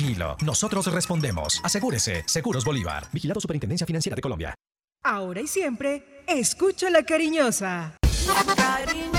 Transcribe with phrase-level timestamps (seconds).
[0.00, 1.60] tranquilo, nosotros respondemos.
[1.62, 3.06] Asegúrese, Seguros Bolívar.
[3.12, 4.54] Vigilado Superintendencia Financiera de Colombia.
[5.02, 7.98] Ahora y siempre, escucha la cariñosa.
[8.26, 9.10] La cariñosa.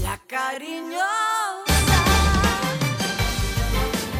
[0.00, 1.04] La cariñosa.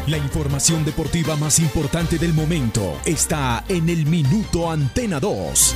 [0.07, 5.75] La información deportiva más importante del momento está en el Minuto Antena 2.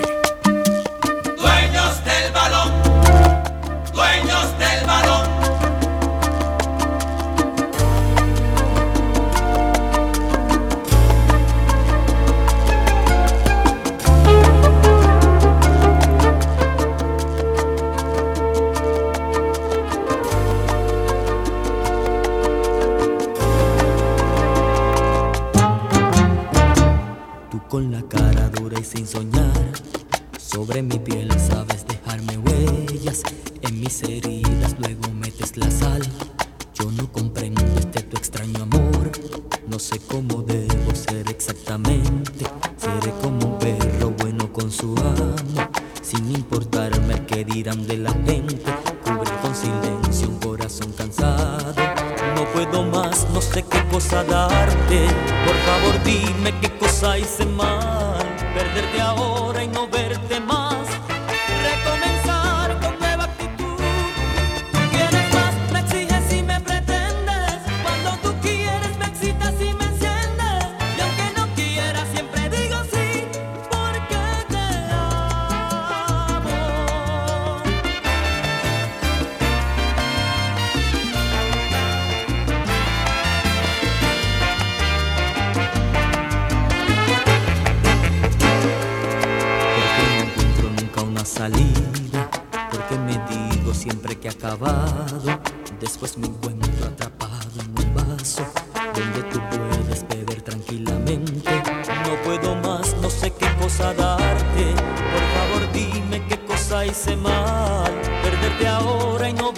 [108.21, 109.53] Perderte ahora y no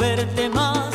[0.50, 0.94] más.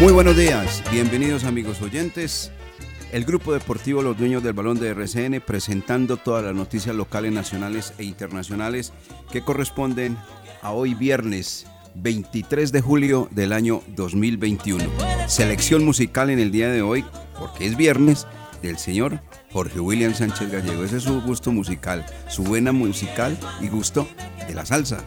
[0.00, 2.50] Muy buenos días, bienvenidos amigos oyentes.
[3.14, 7.94] El grupo deportivo Los Dueños del Balón de RCN presentando todas las noticias locales, nacionales
[7.96, 8.92] e internacionales
[9.30, 10.16] que corresponden
[10.62, 11.64] a hoy viernes
[11.94, 14.84] 23 de julio del año 2021.
[15.28, 17.04] Selección musical en el día de hoy,
[17.38, 18.26] porque es viernes,
[18.62, 19.20] del señor
[19.52, 20.82] Jorge William Sánchez Gallego.
[20.82, 24.08] Ese es su gusto musical, su buena musical y gusto
[24.48, 25.04] de la salsa.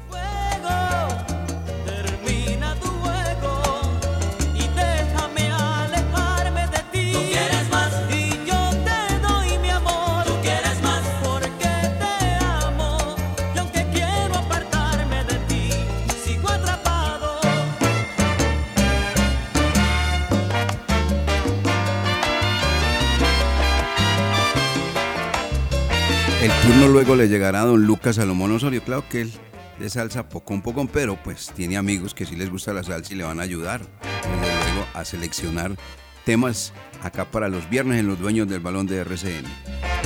[26.90, 28.82] Luego le llegará a don Lucas Salomón Osorio.
[28.82, 29.32] Claro que él
[29.78, 33.14] de salsa poco un poco, pero pues tiene amigos que sí les gusta la salsa
[33.14, 35.76] y le van a ayudar, desde luego, a seleccionar
[36.24, 36.74] temas
[37.04, 39.97] acá para los viernes en los dueños del balón de RCN.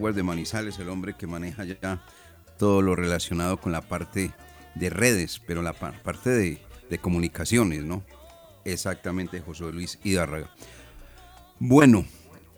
[0.00, 2.02] Aguas de Manizales, el hombre que maneja ya
[2.58, 4.32] todo lo relacionado con la parte
[4.74, 6.58] de redes, pero la parte de,
[6.88, 8.02] de comunicaciones, ¿no?
[8.64, 10.48] Exactamente, José Luis Hidárraga.
[11.58, 12.06] Bueno,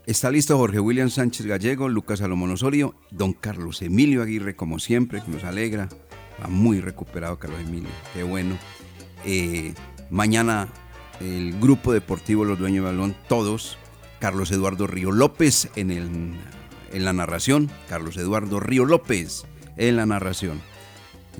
[0.06, 5.20] está listo Jorge William Sánchez Gallego, Lucas Salomón Osorio, don Carlos Emilio Aguirre, como siempre,
[5.20, 5.88] que nos alegra.
[6.40, 8.56] Va muy recuperado Carlos Emilio, qué bueno.
[9.24, 9.74] Eh,
[10.10, 10.68] mañana
[11.18, 13.78] el grupo deportivo Los Dueños de Balón, todos.
[14.20, 16.08] Carlos Eduardo Río López en, el,
[16.92, 17.70] en la narración.
[17.88, 19.44] Carlos Eduardo Río López
[19.76, 20.60] en la narración.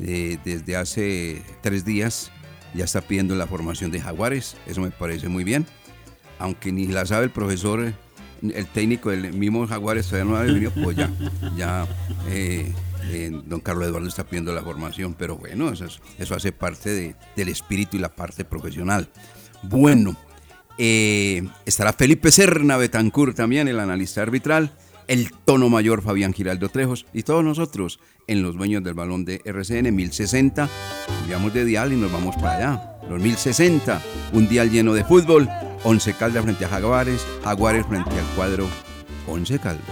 [0.00, 2.30] Eh, desde hace tres días
[2.74, 4.56] ya está pidiendo la formación de Jaguares.
[4.66, 5.66] Eso me parece muy bien.
[6.38, 7.92] Aunque ni la sabe el profesor,
[8.42, 11.10] el técnico del mismo Jaguares todavía no ha venido, pues ya,
[11.56, 11.86] ya
[12.28, 12.72] eh,
[13.10, 15.14] eh, don Carlos Eduardo está pidiendo la formación.
[15.14, 15.86] Pero bueno, eso,
[16.18, 19.08] eso hace parte del espíritu y la parte profesional.
[19.62, 20.16] Bueno,
[20.78, 24.72] eh, estará Felipe Serna Betancur también, el analista arbitral,
[25.12, 29.42] el tono mayor Fabián Giraldo Trejos y todos nosotros en los dueños del balón de
[29.44, 30.70] RCN 1060.
[31.06, 32.96] Cambiamos de dial y nos vamos para allá.
[33.10, 34.00] Los 1060,
[34.32, 35.50] un dial lleno de fútbol.
[35.84, 38.66] 11 Caldas frente a Jaguares, Jaguares frente al cuadro
[39.26, 39.84] 11 Caldas.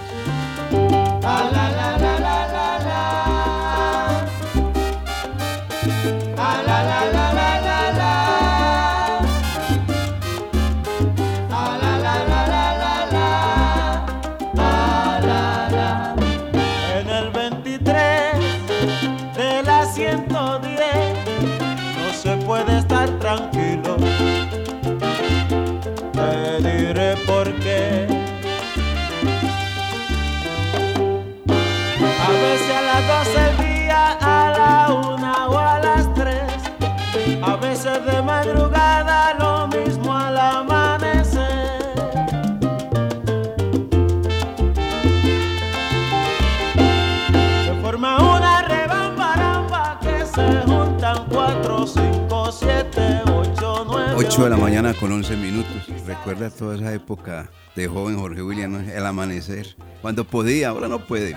[54.30, 54.44] 8, 9.
[54.44, 56.06] 8 de la mañana con 11 minutos.
[56.06, 59.74] Recuerda toda esa época de joven Jorge William, el amanecer.
[60.02, 61.36] Cuando podía, ahora no puede.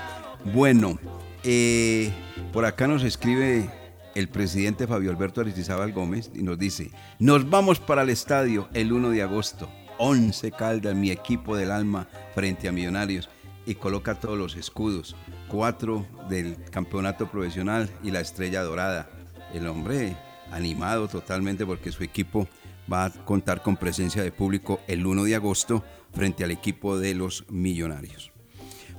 [0.53, 0.99] Bueno,
[1.43, 2.11] eh,
[2.51, 3.67] por acá nos escribe
[4.13, 8.93] el presidente Fabio Alberto Aristizábal Gómez y nos dice, nos vamos para el estadio el
[8.93, 13.27] 1 de agosto, 11 Caldas, mi equipo del alma frente a Millonarios
[13.65, 15.15] y coloca todos los escudos,
[15.47, 19.09] cuatro del campeonato profesional y la estrella dorada.
[19.51, 20.15] El hombre
[20.51, 22.47] animado totalmente porque su equipo
[22.91, 25.83] va a contar con presencia de público el 1 de agosto
[26.13, 28.31] frente al equipo de los Millonarios.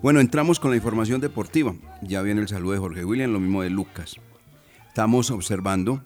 [0.03, 1.75] Bueno, entramos con la información deportiva.
[2.03, 4.17] Ya viene el saludo de Jorge William, lo mismo de Lucas.
[4.89, 6.03] Estamos observando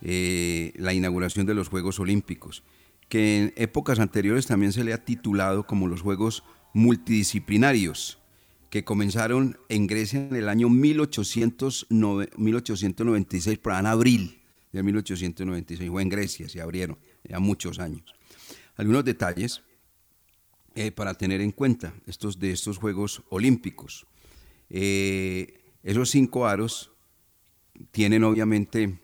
[0.00, 2.64] eh, la inauguración de los Juegos Olímpicos,
[3.08, 6.42] que en épocas anteriores también se le ha titulado como los Juegos
[6.72, 8.18] Multidisciplinarios,
[8.70, 14.41] que comenzaron en Grecia en el año 1896, para en abril
[14.72, 18.14] de 1896, fue en Grecia, se abrieron, ya muchos años.
[18.76, 19.62] Algunos detalles
[20.74, 24.06] eh, para tener en cuenta estos, de estos Juegos Olímpicos.
[24.70, 26.90] Eh, esos cinco aros
[27.90, 28.98] tienen obviamente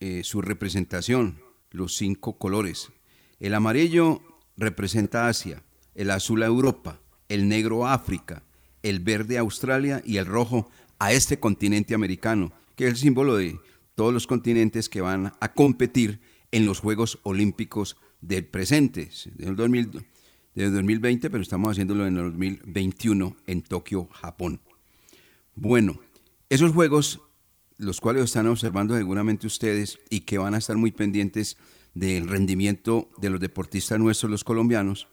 [0.00, 2.90] eh, su representación, los cinco colores.
[3.38, 4.20] El amarillo
[4.56, 5.62] representa Asia,
[5.94, 8.42] el azul a Europa, el negro a África,
[8.82, 13.36] el verde a Australia y el rojo a este continente americano, que es el símbolo
[13.36, 13.58] de
[13.96, 16.20] todos los continentes que van a competir
[16.52, 23.62] en los Juegos Olímpicos del presente, del, 2020, pero estamos haciéndolo en el 2021 en
[23.62, 24.60] Tokio, Japón.
[25.56, 25.98] Bueno,
[26.48, 27.20] esos Juegos
[27.78, 31.56] los cuales están observando seguramente ustedes y que van a estar muy pendientes
[31.94, 35.08] del rendimiento de los deportistas nuestros, los colombianos,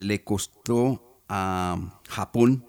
[0.00, 2.66] le costó a Japón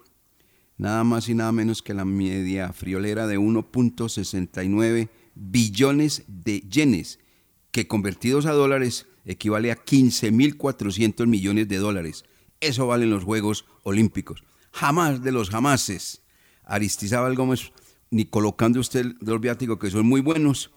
[0.78, 5.10] nada más y nada menos que la media friolera de 1.69
[5.40, 7.20] billones de yenes,
[7.72, 12.26] que convertidos a dólares equivale a 15.400 millones de dólares.
[12.60, 14.44] Eso valen los Juegos Olímpicos.
[14.72, 16.22] Jamás de los jamases.
[16.64, 17.72] Aristizábal Gómez
[18.12, 20.72] ni colocando usted los viáticos que son muy buenos,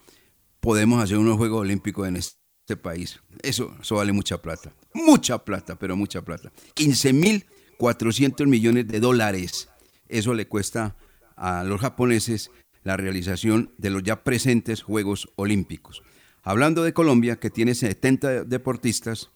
[0.61, 3.21] podemos hacer unos Juegos Olímpicos en este país.
[3.42, 4.73] Eso, eso vale mucha plata.
[4.95, 6.52] Mucha plata, pero mucha plata.
[6.76, 9.69] 15.400 millones de dólares.
[10.09, 10.97] Eso le cuesta
[11.37, 12.50] a los japoneses
[12.84, 16.02] la realización de los ya presentes Juegos Olímpicos.
[16.42, 19.30] Hablando de Colombia, que tiene 70 deportistas,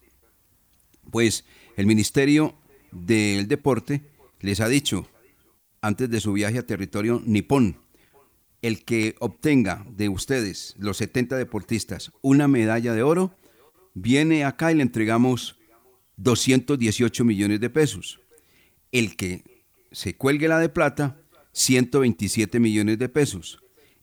[1.10, 1.44] pues
[1.76, 2.56] el Ministerio
[2.90, 4.02] del Deporte
[4.40, 5.08] les ha dicho,
[5.80, 7.78] antes de su viaje a territorio nipón,
[8.62, 13.36] el que obtenga de ustedes, los 70 deportistas, una medalla de oro,
[13.94, 15.58] viene acá y le entregamos
[16.16, 18.20] 218 millones de pesos.
[18.90, 19.44] El que
[19.92, 21.20] se cuelgue la de plata,
[21.56, 23.60] 127 millones de pesos.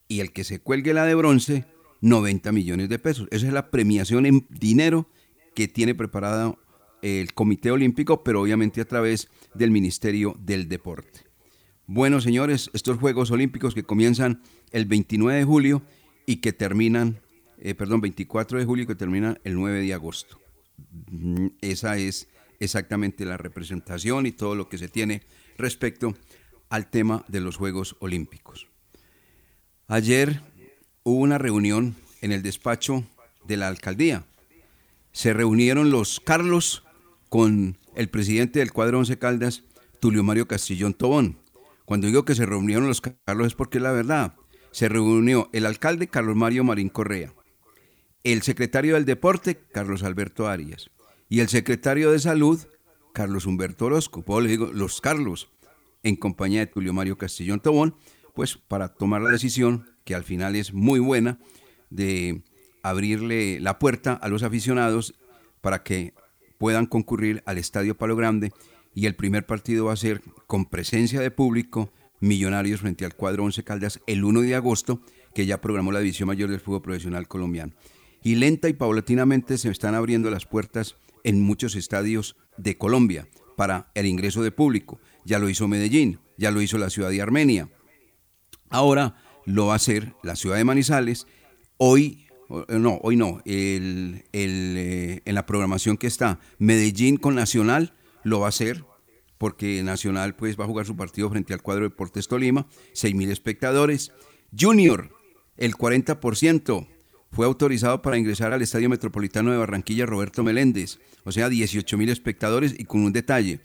[0.07, 1.65] Y el que se cuelgue la de bronce,
[2.01, 3.27] 90 millones de pesos.
[3.29, 5.07] Esa es la premiación en dinero
[5.53, 6.55] que tiene preparada
[7.03, 11.22] el Comité Olímpico, pero obviamente a través del Ministerio del Deporte.
[11.86, 14.41] Bueno, señores, estos Juegos Olímpicos que comienzan
[14.72, 15.83] el 29 de julio
[16.25, 17.19] y que terminan,
[17.60, 20.39] eh, perdón, 24 de julio y que terminan el 9 de agosto.
[21.12, 22.29] Mm, esa es
[22.60, 25.22] exactamente la representación y todo lo que se tiene
[25.57, 26.15] respecto
[26.74, 28.68] al tema de los Juegos Olímpicos.
[29.86, 30.42] Ayer
[31.03, 33.03] hubo una reunión en el despacho
[33.46, 34.25] de la alcaldía.
[35.12, 36.84] Se reunieron los Carlos
[37.30, 39.62] con el presidente del cuadro Once Caldas,
[40.00, 41.38] Tulio Mario Castillón Tobón.
[41.86, 44.34] Cuando digo que se reunieron los Carlos es porque es la verdad.
[44.72, 47.36] Se reunió el alcalde Carlos Mario Marín Correa,
[48.24, 50.89] el secretario del Deporte Carlos Alberto Arias
[51.30, 52.60] y el secretario de Salud
[53.13, 54.24] Carlos Humberto Orozco.
[54.24, 55.52] Puedo le digo los Carlos,
[56.03, 57.95] en compañía de Tulio Mario Castillón Tobón,
[58.33, 61.39] pues para tomar la decisión, que al final es muy buena,
[61.89, 62.43] de
[62.81, 65.15] abrirle la puerta a los aficionados
[65.62, 66.13] para que
[66.57, 68.51] puedan concurrir al Estadio Palo Grande
[68.93, 73.43] y el primer partido va a ser con presencia de público, Millonarios frente al cuadro
[73.43, 75.01] Once Caldas el 1 de agosto,
[75.36, 77.74] que ya programó la División Mayor del Fútbol Profesional Colombiano.
[78.24, 80.95] Y lenta y paulatinamente se están abriendo las puertas
[81.25, 85.01] en muchos estadios de Colombia para el ingreso de público.
[85.25, 87.70] Ya lo hizo Medellín, ya lo hizo la ciudad de Armenia.
[88.70, 89.15] Ahora
[89.46, 91.27] lo va a hacer la ciudad de Manizales.
[91.77, 92.27] Hoy,
[92.70, 98.50] no, hoy no, eh, en la programación que está, Medellín con Nacional lo va a
[98.50, 98.84] hacer
[99.44, 103.13] porque Nacional pues va a jugar su partido frente al cuadro de Deportes Tolima, 6
[103.13, 104.13] mil espectadores.
[104.58, 105.10] Junior,
[105.58, 106.88] el 40%
[107.30, 112.08] fue autorizado para ingresar al Estadio Metropolitano de Barranquilla Roberto Meléndez, o sea, 18 mil
[112.08, 113.60] espectadores y con un detalle,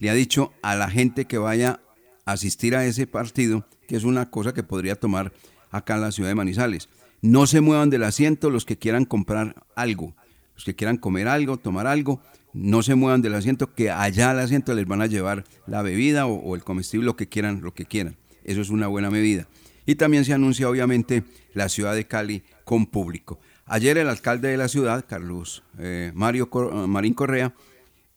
[0.00, 1.80] le ha dicho a la gente que vaya
[2.24, 5.32] a asistir a ese partido, que es una cosa que podría tomar
[5.70, 6.88] acá en la ciudad de Manizales,
[7.22, 10.16] no se muevan del asiento los que quieran comprar algo,
[10.54, 14.40] los que quieran comer algo, tomar algo, no se muevan del asiento, que allá al
[14.40, 17.84] asiento les van a llevar la bebida o, el comestible, lo que quieran, lo que
[17.84, 18.16] quieran.
[18.42, 19.46] Eso es una buena medida.
[19.86, 23.38] Y también se anuncia obviamente la ciudad de Cali con público.
[23.66, 26.48] Ayer el alcalde de la ciudad, Carlos eh, Mario
[26.88, 27.54] Marín Correa,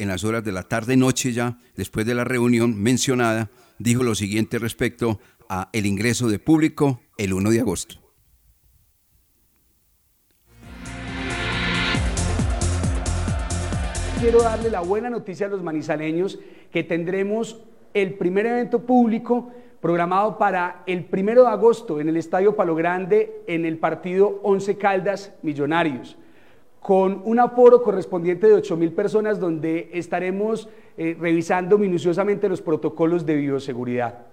[0.04, 4.60] en las horas de la tarde-noche ya, después de la reunión mencionada, dijo lo siguiente
[4.60, 5.20] respecto
[5.50, 8.04] a el ingreso de público el 1 de agosto.
[14.24, 16.40] quiero darle la buena noticia a los manizaleños
[16.72, 17.62] que tendremos
[17.94, 23.44] el primer evento público programado para el primero de agosto en el Estadio Palo Grande
[23.48, 26.16] en el partido 11 Caldas Millonarios,
[26.84, 33.26] con un aforo correspondiente de 8 mil personas donde estaremos eh, revisando minuciosamente los protocolos
[33.26, 34.26] de bioseguridad.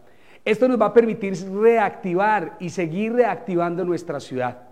[0.45, 4.63] Esto nos va a permitir reactivar y seguir reactivando nuestra ciudad.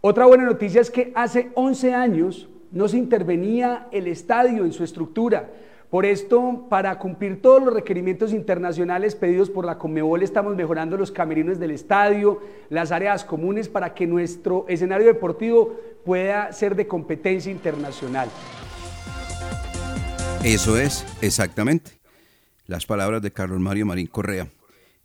[0.00, 4.82] Otra buena noticia es que hace 11 años no se intervenía el estadio en su
[4.82, 5.50] estructura.
[5.90, 11.10] Por esto, para cumplir todos los requerimientos internacionales pedidos por la Conmebol, estamos mejorando los
[11.10, 15.76] camerinos del estadio, las áreas comunes para que nuestro escenario deportivo
[16.08, 18.30] pueda ser de competencia internacional.
[20.42, 21.90] Eso es, exactamente.
[22.66, 24.48] Las palabras de Carlos Mario Marín Correa.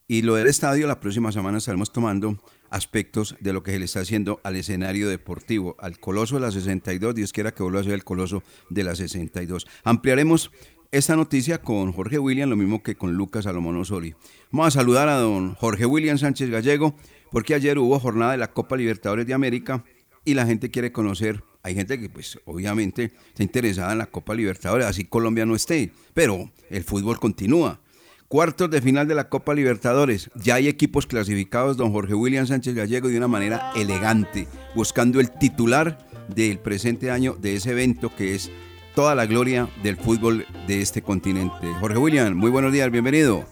[0.07, 3.85] Y lo del estadio, la próxima semana estaremos tomando aspectos de lo que se le
[3.85, 7.83] está haciendo al escenario deportivo, al Coloso de la 62, Dios quiera que vuelva a
[7.83, 9.67] ser el Coloso de la 62.
[9.83, 10.51] Ampliaremos
[10.93, 14.15] esta noticia con Jorge William, lo mismo que con Lucas Salomón Osorio.
[14.51, 16.95] Vamos a saludar a don Jorge William Sánchez Gallego,
[17.29, 19.83] porque ayer hubo jornada de la Copa Libertadores de América
[20.25, 24.35] y la gente quiere conocer, hay gente que pues obviamente está interesada en la Copa
[24.35, 27.79] Libertadores, así Colombia no esté, pero el fútbol continúa.
[28.27, 30.31] Cuartos de final de la Copa Libertadores.
[30.33, 35.29] Ya hay equipos clasificados, don Jorge William Sánchez Gallego, de una manera elegante, buscando el
[35.29, 35.99] titular
[36.33, 38.49] del presente año de ese evento que es
[38.95, 41.67] toda la gloria del fútbol de este continente.
[41.79, 43.45] Jorge William, muy buenos días, bienvenido.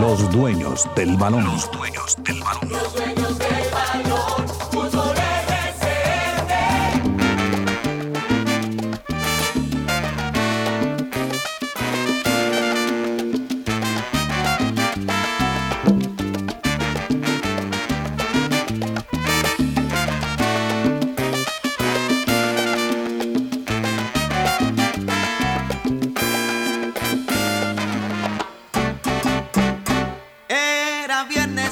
[0.00, 1.44] Los dueños del balón.
[1.44, 3.27] Los dueños del balón.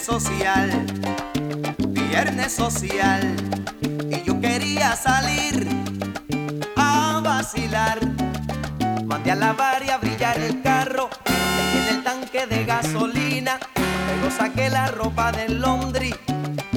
[0.06, 0.70] Social
[4.08, 5.68] y yo quería salir
[6.76, 7.98] a vacilar.
[9.04, 13.58] Mandé a lavar y a brillar el carro en el tanque de gasolina.
[14.06, 16.14] Luego saqué la ropa del Londres.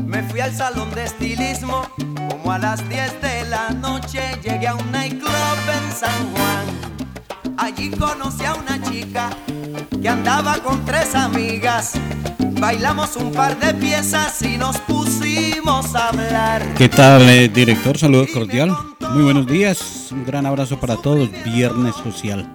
[0.03, 1.83] Me fui al salón de estilismo.
[2.31, 7.57] Como a las 10 de la noche llegué a un nightclub en San Juan.
[7.57, 9.29] Allí conocí a una chica
[10.01, 11.93] que andaba con tres amigas.
[12.59, 16.73] Bailamos un par de piezas y nos pusimos a hablar.
[16.77, 17.97] ¿Qué tal, eh, director?
[17.97, 18.75] Saludo cordial.
[19.13, 20.09] Muy buenos días.
[20.11, 21.29] Un gran abrazo para todos.
[21.45, 22.49] Viernes social.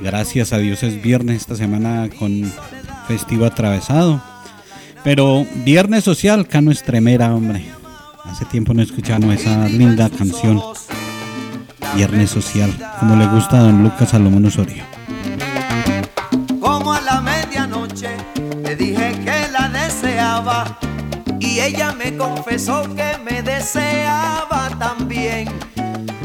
[0.00, 2.52] Gracias a Dios es viernes esta semana con
[3.08, 4.22] festivo atravesado.
[5.02, 7.64] Pero viernes social, Cano Estremera, hombre.
[8.24, 10.60] Hace tiempo no escuchamos esa linda canción.
[11.94, 14.95] Viernes social, como le gusta a don Lucas Salomón Osorio.
[21.40, 25.48] Y ella me confesó que me deseaba también.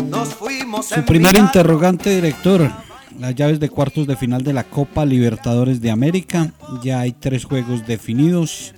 [0.10, 2.70] Nos fuimos Su primer interrogante, director.
[3.18, 6.52] Las llaves de cuartos de final de la Copa Libertadores de América.
[6.84, 8.74] Ya hay tres juegos definidos.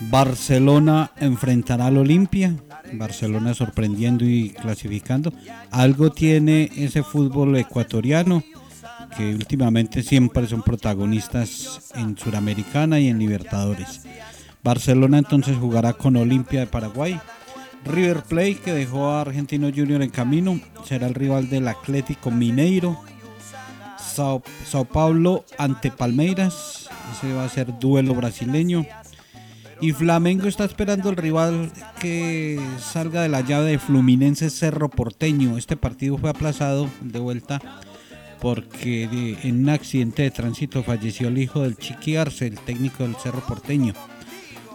[0.00, 2.56] Barcelona enfrentará al Olimpia.
[2.92, 5.32] Barcelona sorprendiendo y clasificando.
[5.70, 8.42] Algo tiene ese fútbol ecuatoriano
[9.16, 14.02] que últimamente siempre son protagonistas en Suramericana y en Libertadores.
[14.66, 17.20] Barcelona entonces jugará con Olimpia de Paraguay.
[17.84, 23.00] River Plate, que dejó a Argentino Junior en camino, será el rival del Atlético Mineiro.
[23.96, 28.84] Sao, Sao Paulo ante Palmeiras, ese va a ser duelo brasileño.
[29.80, 31.70] Y Flamengo está esperando el rival
[32.00, 35.58] que salga de la llave de Fluminense Cerro Porteño.
[35.58, 37.62] Este partido fue aplazado de vuelta
[38.40, 39.04] porque
[39.44, 43.46] en un accidente de tránsito falleció el hijo del Chiqui Arce, el técnico del Cerro
[43.46, 43.94] Porteño.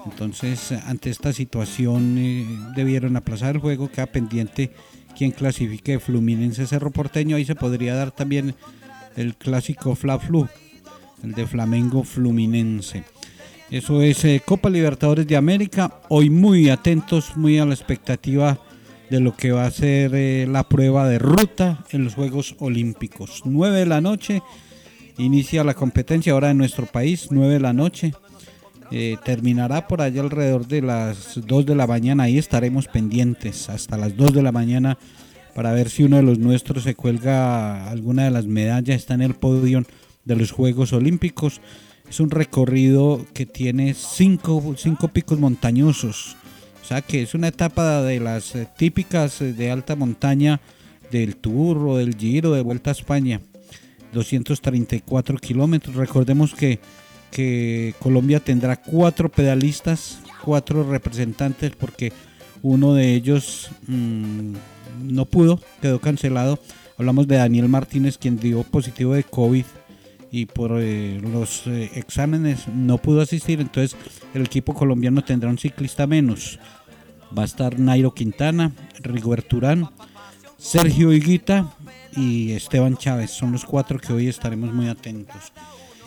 [0.05, 3.91] Entonces, ante esta situación, eh, debieron aplazar el juego.
[3.91, 4.71] Queda pendiente
[5.17, 7.35] quien clasifique Fluminense Cerro Porteño.
[7.35, 8.55] Ahí se podría dar también
[9.15, 10.47] el clásico Fla Flu,
[11.23, 13.03] el de Flamengo Fluminense.
[13.69, 16.01] Eso es eh, Copa Libertadores de América.
[16.09, 18.59] Hoy muy atentos, muy a la expectativa
[19.09, 23.43] de lo que va a ser eh, la prueba de ruta en los Juegos Olímpicos.
[23.45, 24.41] 9 de la noche
[25.17, 28.13] inicia la competencia ahora en nuestro país, 9 de la noche.
[28.91, 32.23] Eh, terminará por allá alrededor de las 2 de la mañana.
[32.23, 34.97] Ahí estaremos pendientes hasta las 2 de la mañana
[35.55, 39.21] para ver si uno de los nuestros se cuelga alguna de las medallas, está en
[39.21, 39.83] el podio
[40.25, 41.61] de los Juegos Olímpicos.
[42.09, 46.35] Es un recorrido que tiene cinco, cinco picos montañosos.
[46.81, 50.59] O sea que es una etapa de las eh, típicas eh, de alta montaña
[51.11, 53.39] del Tour o del Giro de Vuelta a España.
[54.13, 55.95] 234 kilómetros.
[55.95, 56.79] Recordemos que,
[57.31, 62.11] que Colombia tendrá cuatro pedalistas, cuatro representantes, porque
[62.61, 64.53] uno de ellos mm,
[65.03, 66.59] no pudo, quedó cancelado.
[66.97, 69.65] Hablamos de Daniel Martínez, quien dio positivo de COVID
[70.31, 73.59] y por eh, los eh, exámenes no pudo asistir.
[73.59, 73.97] Entonces,
[74.33, 76.59] el equipo colombiano tendrá un ciclista menos.
[77.37, 79.89] Va a estar Nairo Quintana, Rigoberto Urán,
[80.57, 81.73] Sergio Higuita
[82.15, 83.31] y Esteban Chávez.
[83.31, 85.51] Son los cuatro que hoy estaremos muy atentos.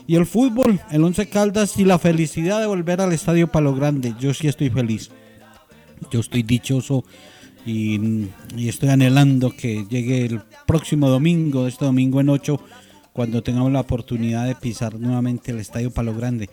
[0.06, 4.14] Y el fútbol, el Once Caldas y la felicidad de volver al Estadio Palo Grande.
[4.20, 5.10] Yo sí estoy feliz.
[6.10, 7.04] Yo estoy dichoso
[7.64, 12.60] y, estoy anhelando que llegue el próximo domingo, este domingo en 8,
[13.14, 16.50] cuando tengamos la oportunidad de pisar nuevamente el Estadio Palo Grande.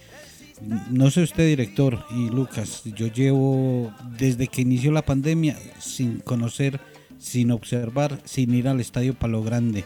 [0.90, 6.80] No sé usted, director y Lucas, yo llevo desde que inició la pandemia sin conocer,
[7.18, 9.84] sin observar, sin ir al Estadio Palo Grande.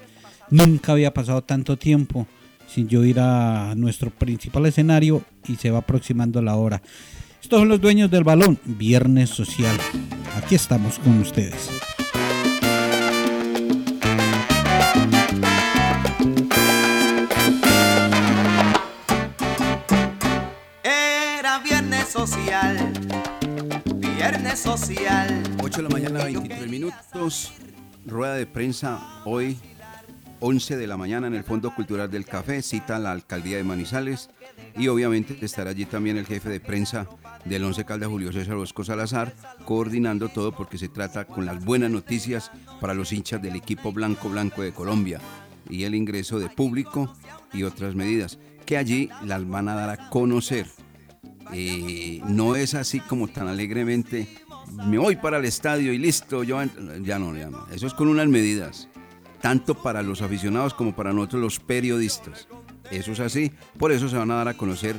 [0.51, 2.28] Nunca había pasado tanto tiempo
[2.67, 6.82] sin yo ir a nuestro principal escenario y se va aproximando la hora.
[7.41, 9.78] Estos son los dueños del balón, Viernes Social.
[10.36, 11.69] Aquí estamos con ustedes.
[20.84, 22.91] Era viernes social,
[23.97, 25.43] viernes social.
[25.63, 27.54] 8 de la mañana, 23 minutos.
[28.08, 29.58] Rueda de prensa hoy,
[30.48, 32.62] 11 de la mañana, en el Fondo Cultural del Café.
[32.62, 34.30] Cita la alcaldía de Manizales.
[34.78, 37.08] Y obviamente estará allí también el jefe de prensa
[37.46, 39.34] del Once Caldas, Julio César Bosco Salazar,
[39.66, 44.30] coordinando todo porque se trata con las buenas noticias para los hinchas del equipo blanco
[44.30, 45.20] blanco de Colombia
[45.68, 47.12] y el ingreso de público
[47.52, 50.68] y otras medidas que allí las van a dar a conocer.
[51.54, 54.28] Eh, no es así como tan alegremente,
[54.86, 56.98] me voy para el estadio y listo, yo entro".
[56.98, 57.68] ya no, ya no.
[57.70, 58.90] Eso es con unas medidas,
[59.41, 62.48] tanto para los aficionados como para nosotros los periodistas.
[62.91, 64.95] Eso es así, por eso se van a dar a conocer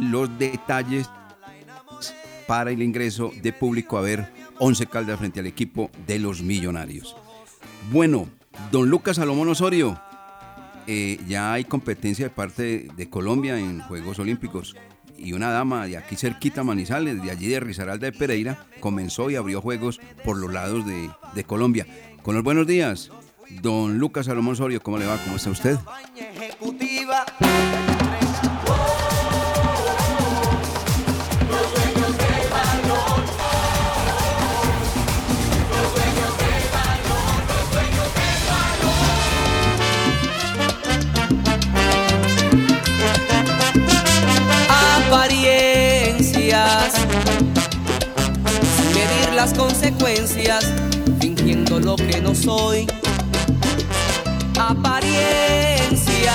[0.00, 1.08] los detalles
[2.46, 7.16] para el ingreso de público a ver 11 Caldas frente al equipo de los Millonarios.
[7.92, 8.28] Bueno,
[8.72, 10.00] don Lucas Salomón Osorio,
[10.86, 14.76] eh, ya hay competencia de parte de Colombia en Juegos Olímpicos
[15.16, 19.36] y una dama de aquí cerquita Manizales, de allí de Risaralda de Pereira, comenzó y
[19.36, 21.86] abrió juegos por los lados de, de Colombia.
[22.22, 23.10] Con los buenos días,
[23.62, 25.16] don Lucas Salomón Sorio, ¿cómo le va?
[25.18, 25.78] ¿Cómo está usted?
[49.34, 50.66] Las consecuencias,
[51.18, 52.86] fingiendo lo que no soy.
[54.70, 56.30] Apariencias.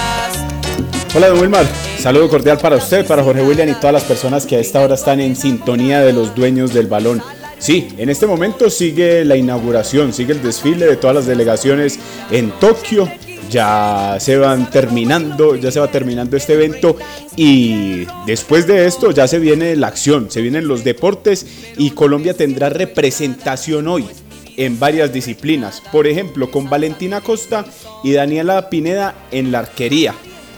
[1.15, 1.65] Hola, don Wilmar.
[1.97, 4.95] Saludo cordial para usted, para Jorge William y todas las personas que a esta hora
[4.95, 7.23] están en sintonía de los dueños del balón.
[7.59, 11.97] Sí, en este momento sigue la inauguración, sigue el desfile de todas las delegaciones
[12.29, 13.09] en Tokio.
[13.49, 16.97] Ya se van terminando, ya se va terminando este evento
[17.37, 21.45] y después de esto ya se viene la acción, se vienen los deportes
[21.77, 24.09] y Colombia tendrá representación hoy
[24.57, 25.81] en varias disciplinas.
[25.91, 27.65] Por ejemplo, con Valentina Costa
[28.03, 30.15] y Daniela Pineda en la arquería.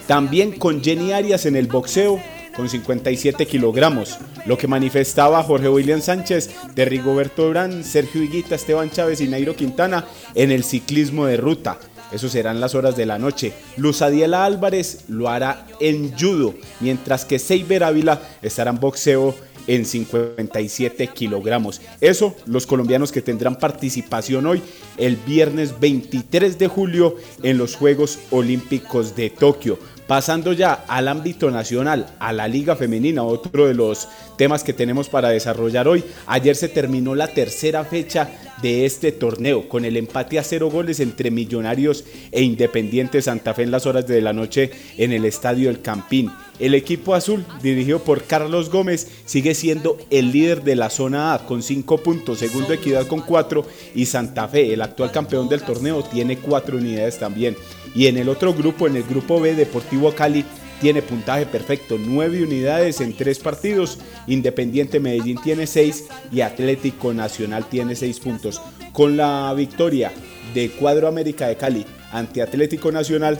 [0.07, 2.21] También con Jenny Arias en el boxeo
[2.57, 8.89] con 57 kilogramos, lo que manifestaba Jorge William Sánchez de Rigoberto Durán, Sergio Higuita, Esteban
[8.89, 11.77] Chávez y Nairo Quintana en el ciclismo de ruta.
[12.11, 13.53] Eso serán las horas de la noche.
[13.75, 19.35] Luz Adiela Álvarez lo hará en judo, mientras que Seiber Ávila estará en boxeo
[19.67, 21.81] en 57 kilogramos.
[22.01, 24.61] Eso los colombianos que tendrán participación hoy
[24.97, 29.77] el viernes 23 de julio en los Juegos Olímpicos de Tokio.
[30.07, 35.09] Pasando ya al ámbito nacional, a la Liga Femenina, otro de los temas que tenemos
[35.09, 36.01] para desarrollar hoy.
[36.27, 38.29] Ayer se terminó la tercera fecha
[38.61, 43.63] de este torneo con el empate a cero goles entre Millonarios e Independiente Santa Fe
[43.63, 46.31] en las horas de la noche en el Estadio El Campín.
[46.59, 51.45] El equipo azul, dirigido por Carlos Gómez, sigue siendo el líder de la zona A
[51.45, 56.03] con 5 puntos, segundo Equidad con 4 y Santa Fe, el actual campeón del torneo,
[56.03, 57.55] tiene 4 unidades también.
[57.93, 60.45] Y en el otro grupo, en el grupo B, Deportivo Cali,
[60.81, 67.67] tiene puntaje perfecto, 9 unidades en 3 partidos, Independiente Medellín tiene 6 y Atlético Nacional
[67.67, 68.61] tiene 6 puntos.
[68.93, 70.11] Con la victoria
[70.53, 73.39] de Cuadro América de Cali ante Atlético Nacional,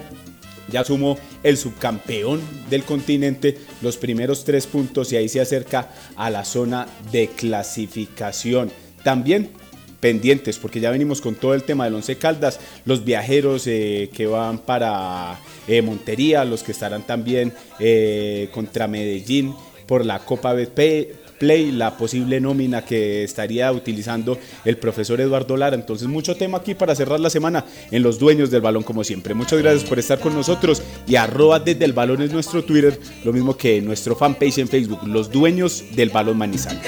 [0.70, 6.30] ya sumó el subcampeón del continente los primeros tres puntos y ahí se acerca a
[6.30, 8.72] la zona de clasificación.
[9.04, 9.52] También
[10.00, 14.28] pendientes, porque ya venimos con todo el tema del Once Caldas, los viajeros eh, que
[14.28, 19.54] van para eh, Montería, los que estarán también eh, contra Medellín
[19.86, 25.76] por la Copa BP, Play, la posible nómina que estaría utilizando el profesor Eduardo Lara.
[25.76, 29.34] Entonces, mucho tema aquí para cerrar la semana en los dueños del balón, como siempre.
[29.34, 33.34] Muchas gracias por estar con nosotros y arroba desde el balón es nuestro Twitter, lo
[33.34, 36.82] mismo que nuestro fanpage en Facebook, los dueños del balón Manizales.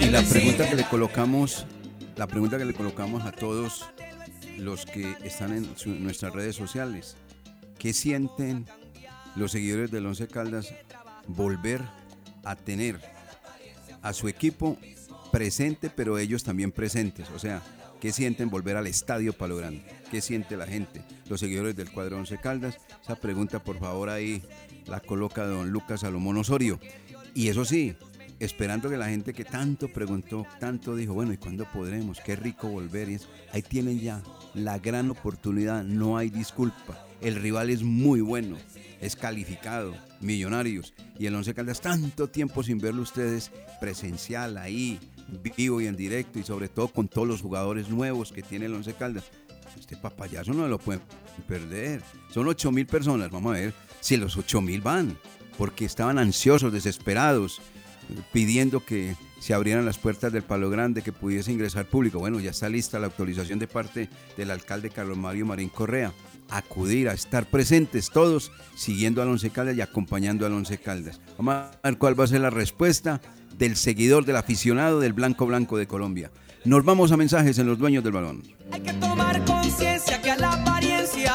[0.00, 1.64] Y la pregunta que le colocamos,
[2.20, 3.86] la pregunta que le colocamos a todos
[4.58, 7.16] los que están en nuestras redes sociales,
[7.78, 8.66] ¿Qué sienten
[9.36, 10.70] los seguidores del Once Caldas
[11.26, 11.80] volver
[12.44, 13.00] a tener
[14.02, 14.76] a su equipo
[15.32, 17.30] presente, pero ellos también presentes?
[17.30, 17.62] O sea,
[18.02, 19.82] ¿qué sienten volver al estadio Palo Grande?
[20.10, 22.76] ¿Qué siente la gente, los seguidores del cuadro Once Caldas?
[23.02, 24.42] Esa pregunta, por favor, ahí
[24.84, 26.78] la coloca don Lucas Salomón Osorio.
[27.34, 27.96] Y eso sí,
[28.40, 32.20] esperando que la gente que tanto preguntó, tanto dijo, bueno, ¿y cuándo podremos?
[32.20, 33.08] Qué rico volver.
[33.08, 33.18] Y
[33.52, 34.22] Ahí tienen ya
[34.54, 38.56] la gran oportunidad, no hay disculpa el rival es muy bueno,
[39.00, 40.94] es calificado, millonarios.
[41.18, 43.50] Y el Once Caldas, tanto tiempo sin verlo ustedes
[43.80, 44.98] presencial ahí,
[45.56, 48.74] vivo y en directo, y sobre todo con todos los jugadores nuevos que tiene el
[48.74, 49.24] Once Caldas.
[49.78, 51.02] Este papayazo no lo pueden
[51.46, 52.02] perder.
[52.32, 55.16] Son 8 mil personas, vamos a ver si los 8 mil van,
[55.58, 57.60] porque estaban ansiosos, desesperados,
[58.32, 62.18] pidiendo que se abrieran las puertas del Palo Grande, que pudiese ingresar público.
[62.18, 66.12] Bueno, ya está lista la autorización de parte del alcalde Carlos Mario Marín Correa
[66.50, 71.20] acudir, a estar presentes todos, siguiendo al Once Caldas y acompañando al Once Caldas.
[71.38, 73.20] Vamos a ver cuál va a ser la respuesta
[73.56, 76.30] del seguidor, del aficionado del Blanco Blanco de Colombia.
[76.64, 78.42] Nos vamos a mensajes en los dueños del balón.
[78.72, 81.34] Hay que tomar conciencia que la apariencia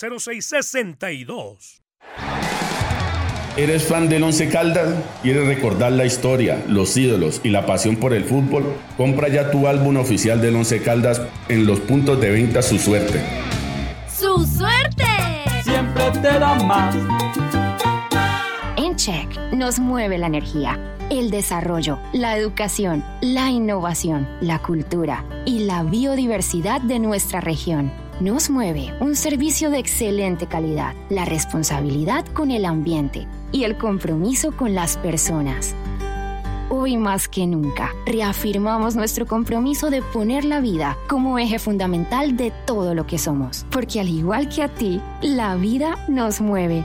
[0.00, 1.82] 0662.
[3.56, 4.94] ¿Eres fan del Once Caldas?
[5.22, 8.64] ¿Quieres recordar la historia, los ídolos y la pasión por el fútbol?
[8.96, 13.20] Compra ya tu álbum oficial del Once Caldas en los puntos de venta Su Suerte.
[14.08, 15.04] ¡Su suerte!
[15.62, 16.96] Siempre te da más.
[18.76, 20.78] En Check nos mueve la energía,
[21.10, 28.50] el desarrollo, la educación, la innovación, la cultura y la biodiversidad de nuestra región nos
[28.50, 34.74] mueve un servicio de excelente calidad, la responsabilidad con el ambiente y el compromiso con
[34.74, 35.74] las personas.
[36.68, 42.52] Hoy más que nunca, reafirmamos nuestro compromiso de poner la vida como eje fundamental de
[42.66, 46.84] todo lo que somos, porque al igual que a ti, la vida nos mueve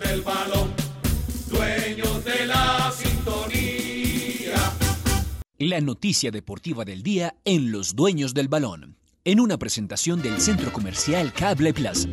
[5.61, 10.73] La noticia deportiva del día en Los Dueños del Balón, en una presentación del Centro
[10.73, 12.09] Comercial Cable Plaza.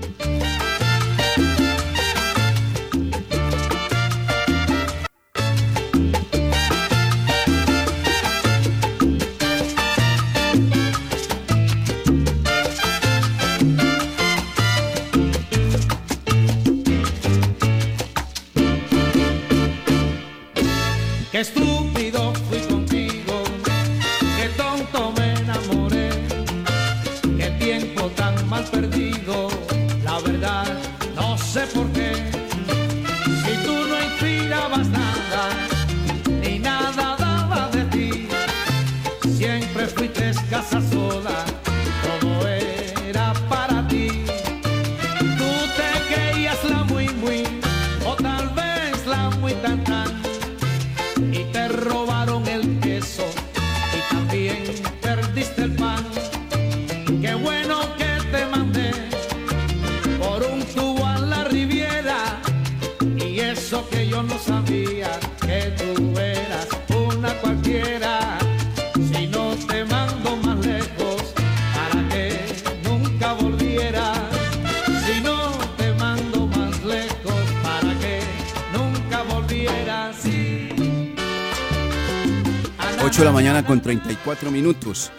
[83.18, 85.10] 8 de la mañana con 34 minutos.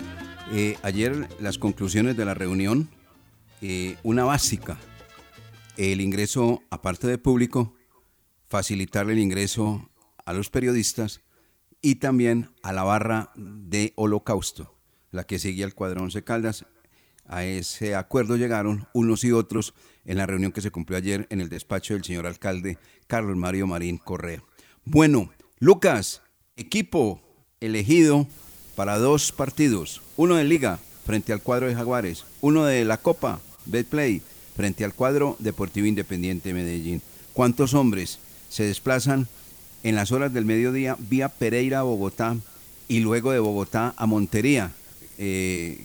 [0.53, 2.89] Eh, ayer las conclusiones de la reunión,
[3.61, 4.77] eh, una básica,
[5.75, 7.75] el ingreso, aparte de público,
[8.47, 9.89] facilitarle el ingreso
[10.25, 11.19] a los periodistas
[11.81, 14.73] y también a la barra de Holocausto,
[15.11, 16.65] la que seguía el cuadro 11 Caldas.
[17.25, 19.73] A ese acuerdo llegaron unos y otros
[20.05, 23.67] en la reunión que se cumplió ayer en el despacho del señor alcalde Carlos Mario
[23.67, 24.41] Marín Correa.
[24.85, 26.21] Bueno, Lucas,
[26.55, 27.28] equipo
[27.61, 28.27] elegido
[28.75, 33.39] para dos partidos, uno de liga frente al cuadro de Jaguares, uno de la Copa
[33.65, 34.21] Betplay
[34.55, 37.01] frente al cuadro Deportivo Independiente Medellín.
[37.33, 38.19] ¿Cuántos hombres
[38.49, 39.27] se desplazan
[39.83, 42.37] en las horas del mediodía vía Pereira a Bogotá
[42.87, 44.71] y luego de Bogotá a Montería?
[45.17, 45.83] Eh,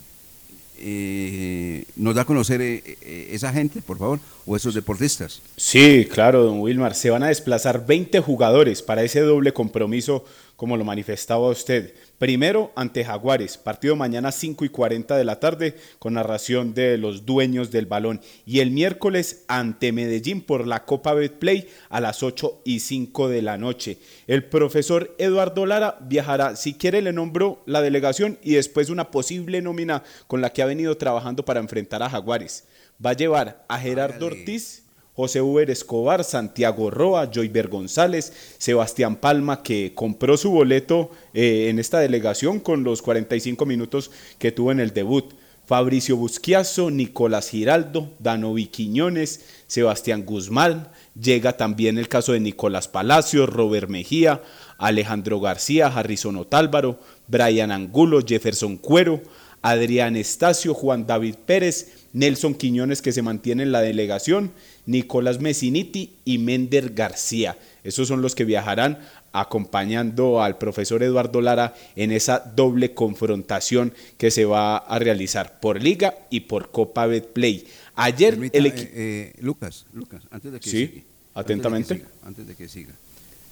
[0.77, 5.41] eh, ¿Nos da a conocer eh, esa gente, por favor, o esos deportistas?
[5.55, 6.95] Sí, claro, don Wilmar.
[6.95, 11.93] Se van a desplazar 20 jugadores para ese doble compromiso, como lo manifestaba usted.
[12.17, 17.25] Primero ante Jaguares, partido mañana 5 y 40 de la tarde con narración de los
[17.25, 18.21] dueños del balón.
[18.45, 23.41] Y el miércoles ante Medellín por la Copa Betplay a las 8 y 5 de
[23.41, 23.97] la noche.
[24.27, 29.61] El profesor Eduardo Lara viajará, si quiere le nombro la delegación y después una posible
[29.61, 32.65] nómina con la que ha venido trabajando para enfrentar a Jaguares.
[33.05, 34.84] Va a llevar a Gerardo Ortiz
[35.15, 41.79] José Uber Escobar, Santiago Roa, Joyber González, Sebastián Palma, que compró su boleto eh, en
[41.79, 45.33] esta delegación con los 45 minutos que tuvo en el debut.
[45.65, 53.47] Fabricio Busquiazo, Nicolás Giraldo, Danovi Quiñones, Sebastián Guzmán, llega también el caso de Nicolás Palacio,
[53.47, 54.43] Robert Mejía,
[54.77, 59.23] Alejandro García, Harrison Otálvaro, Brian Angulo, Jefferson Cuero,
[59.63, 64.53] Adrián Estacio, Juan David Pérez, Nelson Quiñones que se mantiene en la delegación,
[64.85, 67.57] Nicolás Messiniti y Mender García.
[67.83, 68.99] Esos son los que viajarán
[69.33, 75.83] acompañando al profesor Eduardo Lara en esa doble confrontación que se va a realizar por
[75.83, 77.65] Liga y por Copa Betplay.
[77.95, 78.91] Ayer el equipo...
[78.93, 81.01] Eh, eh, Lucas, Lucas, antes de que Sí, siga,
[81.33, 81.93] atentamente.
[81.93, 82.93] Antes de, que siga, antes de que siga.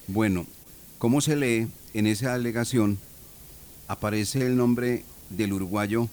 [0.08, 0.47] Bueno,
[0.99, 2.97] ¿cómo se lee en esa alegación?
[3.89, 6.08] Aparece el nombre del uruguayo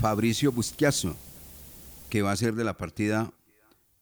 [0.00, 1.16] Fabricio Busquiazo,
[2.12, 3.32] que va a ser de la partida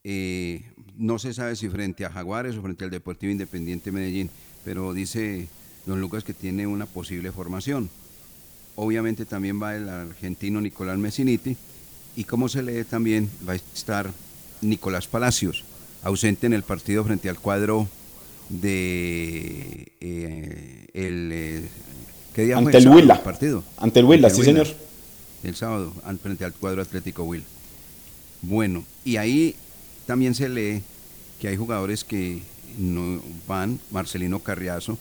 [0.03, 0.65] eh,
[0.97, 4.31] no se sabe si frente a Jaguares o frente al Deportivo Independiente Medellín,
[4.65, 5.47] pero dice
[5.87, 7.89] don Lucas que tiene una posible formación.
[8.75, 11.57] Obviamente también va el argentino Nicolás Messiniti
[12.17, 14.11] y como se lee también va a estar
[14.61, 15.63] Nicolás Palacios,
[16.03, 17.87] ausente en el partido frente al cuadro
[18.49, 21.69] de eh, el eh,
[22.35, 22.81] ¿qué día Ante fue?
[22.81, 23.23] el Huila.
[23.23, 23.63] partido.
[23.77, 24.67] Ante el Huila, Ante sí, señor.
[25.45, 27.45] El sábado, frente al cuadro Atlético Huila.
[28.43, 29.55] Bueno, y ahí
[30.07, 30.83] también se lee
[31.41, 32.43] que hay jugadores que
[32.79, 34.99] no van, Marcelino Carriazo,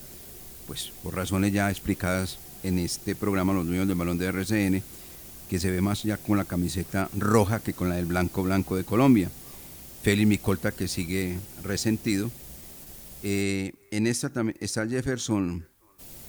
[0.67, 4.83] pues por razones ya explicadas en este programa Los Dueños del Balón de RCN,
[5.49, 8.75] que se ve más ya con la camiseta roja que con la del blanco blanco
[8.75, 9.29] de Colombia.
[10.03, 12.31] Félix Micolta que sigue resentido.
[13.23, 15.65] Eh, en esta también está Jefferson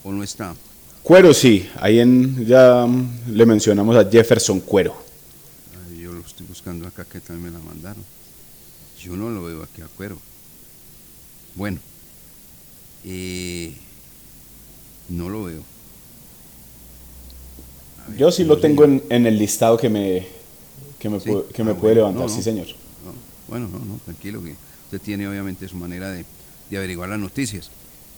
[0.02, 0.54] o no está.
[1.02, 2.02] Cuero sí, ahí
[2.46, 2.86] ya
[3.28, 4.96] le mencionamos a Jefferson Cuero.
[5.88, 8.04] Ay, Yo lo estoy buscando acá que también me la mandaron.
[9.02, 10.18] Yo no lo veo aquí a cuero.
[11.54, 11.78] Bueno,
[13.04, 13.72] eh,
[15.08, 15.62] no lo veo.
[18.18, 20.26] Yo sí lo tengo en, en el listado que me,
[20.98, 21.30] que me, Sí.
[21.30, 22.66] pu- que me Ah, puede bueno, levantar, no, sí señor.
[22.66, 23.14] No,
[23.48, 26.26] bueno, no, no, tranquilo, que usted tiene obviamente su manera de,
[26.68, 27.70] de averiguar las noticias.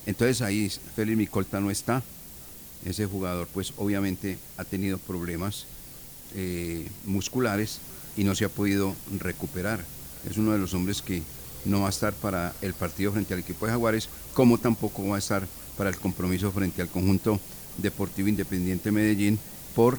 [0.05, 2.03] Entonces ahí Félix Micolta no está.
[2.85, 5.67] Ese jugador pues obviamente ha tenido problemas
[6.35, 7.79] eh, musculares
[8.17, 9.81] y no se ha podido recuperar.
[10.29, 11.23] Es uno de los hombres que
[11.65, 15.17] no va a estar para el partido frente al equipo de Jaguares, como tampoco va
[15.17, 15.47] a estar
[15.77, 17.41] para el compromiso frente al conjunto
[17.79, 19.39] Deportivo Independiente Medellín
[19.75, 19.99] por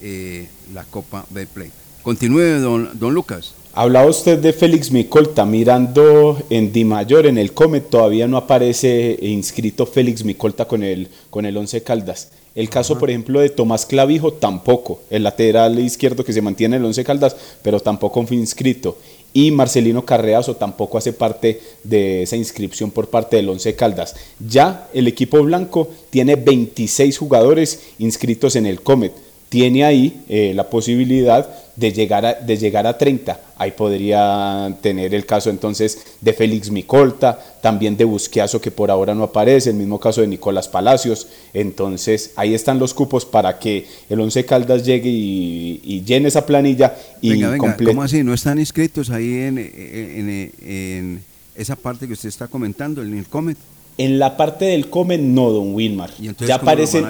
[0.00, 1.70] eh, la Copa Betplay.
[2.02, 3.54] Continúe, don, don Lucas.
[3.72, 9.16] Hablaba usted de Félix Micolta, mirando en Di Mayor, en el Comet, todavía no aparece
[9.22, 12.30] inscrito Félix Micolta con el, con el Once Caldas.
[12.54, 15.00] El caso, por ejemplo, de Tomás Clavijo, tampoco.
[15.08, 18.98] El lateral izquierdo que se mantiene en el Once Caldas, pero tampoco fue inscrito.
[19.32, 24.16] Y Marcelino Carreazo tampoco hace parte de esa inscripción por parte del Once Caldas.
[24.40, 29.12] Ya el equipo blanco tiene 26 jugadores inscritos en el Comet
[29.50, 31.46] tiene ahí eh, la posibilidad
[31.76, 33.38] de llegar, a, de llegar a 30.
[33.56, 39.14] Ahí podría tener el caso entonces de Félix Micolta, también de Busquiazo que por ahora
[39.14, 41.26] no aparece, el mismo caso de Nicolás Palacios.
[41.52, 46.46] Entonces ahí están los cupos para que el Once Caldas llegue y, y llene esa
[46.46, 47.76] planilla y venga, venga.
[47.84, 48.22] ¿cómo así?
[48.22, 51.22] ¿No están inscritos ahí en, en- en- en
[51.56, 53.56] esa parte que usted está comentando, en el Comet?
[53.98, 56.10] En la parte del Comen, no, don Wilmar.
[56.18, 57.04] ¿Y entonces ya, aparecen,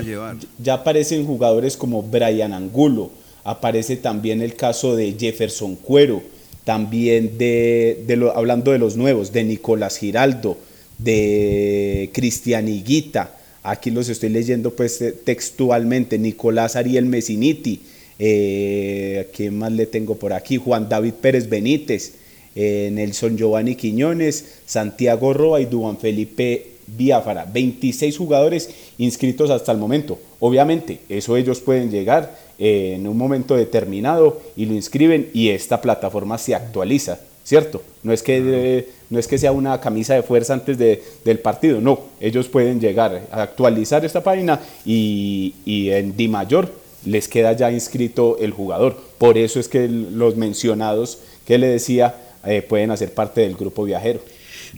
[0.58, 0.82] ya
[1.26, 3.10] jugadores como Brian Angulo,
[3.44, 6.22] aparece también el caso de Jefferson Cuero,
[6.64, 10.58] también de, de lo- hablando de los nuevos, de Nicolás Giraldo,
[10.98, 17.80] de Cristian Higuita, aquí los estoy leyendo pues eh, textualmente, Nicolás Ariel Messiniti,
[18.18, 20.56] eh, ¿quién más le tengo por aquí?
[20.58, 22.14] Juan David Pérez Benítez,
[22.54, 27.44] eh, Nelson Giovanni Quiñones, Santiago Roa y Duan Felipe Biafara.
[27.52, 30.18] 26 jugadores inscritos hasta el momento.
[30.40, 35.80] Obviamente, eso ellos pueden llegar eh, en un momento determinado y lo inscriben y esta
[35.80, 37.82] plataforma se actualiza, ¿cierto?
[38.02, 41.38] No es que, eh, no es que sea una camisa de fuerza antes de- del
[41.38, 42.00] partido, no.
[42.20, 46.70] Ellos pueden llegar a actualizar esta página y, y en Di Mayor
[47.06, 48.96] les queda ya inscrito el jugador.
[49.18, 52.14] Por eso es que los mencionados que le decía
[52.44, 54.20] eh, pueden hacer parte del grupo viajero.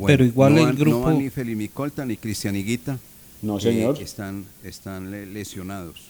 [0.06, 2.98] Pero igual no el van- grupo- No van ni Felipe Colta ni Cristian Higuita.
[3.42, 4.00] No, que señor.
[4.00, 6.00] están, están le- lesionados.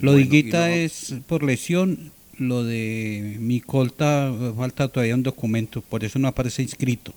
[0.00, 5.22] Lo Bueno, de Higuita no- es por lesión, lo de Micolta eh, falta todavía un
[5.22, 7.14] documento, por eso no aparece inscrito.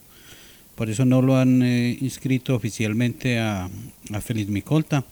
[0.76, 3.70] Por eso no lo han eh, inscrito oficialmente a,
[4.14, 5.04] a Feliz Micolta.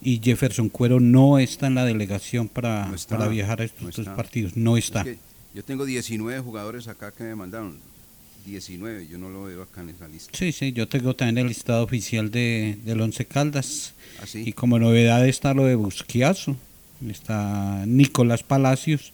[0.00, 3.88] Y Jefferson Cuero no está en la delegación para, está, para viajar a estos no
[3.88, 4.14] dos está.
[4.14, 4.56] partidos.
[4.56, 5.02] No Es está.
[5.02, 5.18] que
[5.54, 7.78] yo tengo 19 jugadores acá que me mandaron.
[8.48, 10.30] 19, yo no lo veo acá en esa lista.
[10.36, 13.94] Sí, sí, yo tengo también el listado oficial de, del Once Caldas.
[14.20, 14.42] ¿Ah, sí?
[14.46, 16.56] Y como novedad está lo de Busquiazo.
[17.08, 19.12] Está Nicolás Palacios,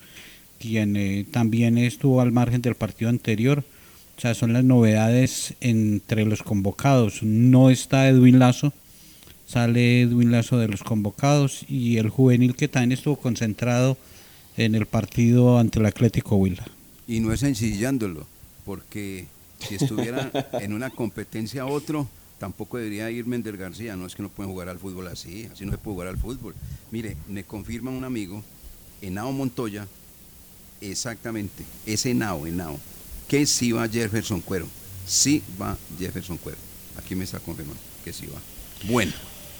[0.58, 3.64] quien eh, también estuvo al margen del partido anterior.
[4.16, 7.22] O sea, son las novedades entre los convocados.
[7.22, 8.72] No está Edwin Lazo,
[9.46, 13.98] sale Edwin Lazo de los convocados y el juvenil que también estuvo concentrado
[14.56, 16.64] en el partido ante el Atlético Huila.
[17.06, 18.26] Y no es ensillándolo,
[18.64, 19.26] porque
[19.58, 22.08] si estuviera en una competencia otro,
[22.38, 23.96] tampoco debería ir Mender García.
[23.96, 26.18] No es que no pueden jugar al fútbol así, así no se puede jugar al
[26.18, 26.54] fútbol.
[26.90, 28.42] Mire, me confirma un amigo,
[29.00, 29.86] Henao Montoya,
[30.80, 32.78] exactamente, ese Henao, Henao,
[33.28, 34.66] que sí va Jefferson Cuero.
[35.06, 36.58] Sí va Jefferson Cuero.
[36.98, 38.40] Aquí me está confirmando que sí va.
[38.90, 39.12] Bueno.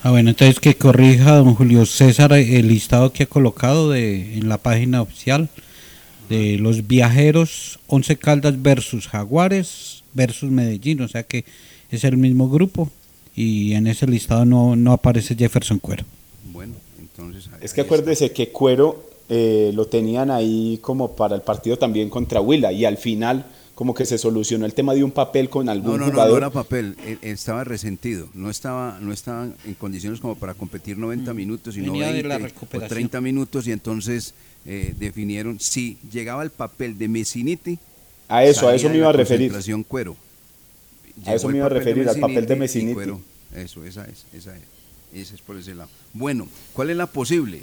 [0.02, 4.50] Ah, bueno, entonces que corrija don Julio César el listado que ha colocado de, en
[4.50, 5.48] la página oficial
[6.28, 11.44] de los viajeros 11 Caldas versus Jaguares versus Medellín, o sea que
[11.90, 12.90] es el mismo grupo
[13.36, 16.04] y en ese listado no, no aparece Jefferson Cuero.
[16.52, 17.48] Bueno, entonces...
[17.60, 22.40] Es que acuérdese que Cuero eh, lo tenían ahí como para el partido también contra
[22.40, 25.92] Huila y al final como que se solucionó el tema de un papel con algún
[25.92, 26.30] No, no, no, jugador.
[26.32, 30.54] no era papel, él, él estaba resentido, no estaba, no estaba en condiciones como para
[30.54, 32.88] competir 90 minutos, sino Venía de 20 la o recuperación.
[32.88, 34.34] 30 minutos y entonces
[34.66, 37.78] eh, definieron si llegaba el papel de Messiniti.
[38.28, 39.52] A eso, a eso me iba a referir.
[39.86, 40.16] Cuero.
[41.26, 42.94] A eso me iba a referir, al papel de Messiniti.
[42.94, 43.20] Cuero.
[43.54, 44.62] Eso, esa es, esa es,
[45.14, 45.90] esa es por ese lado.
[46.12, 47.60] Bueno, ¿cuál es la posible?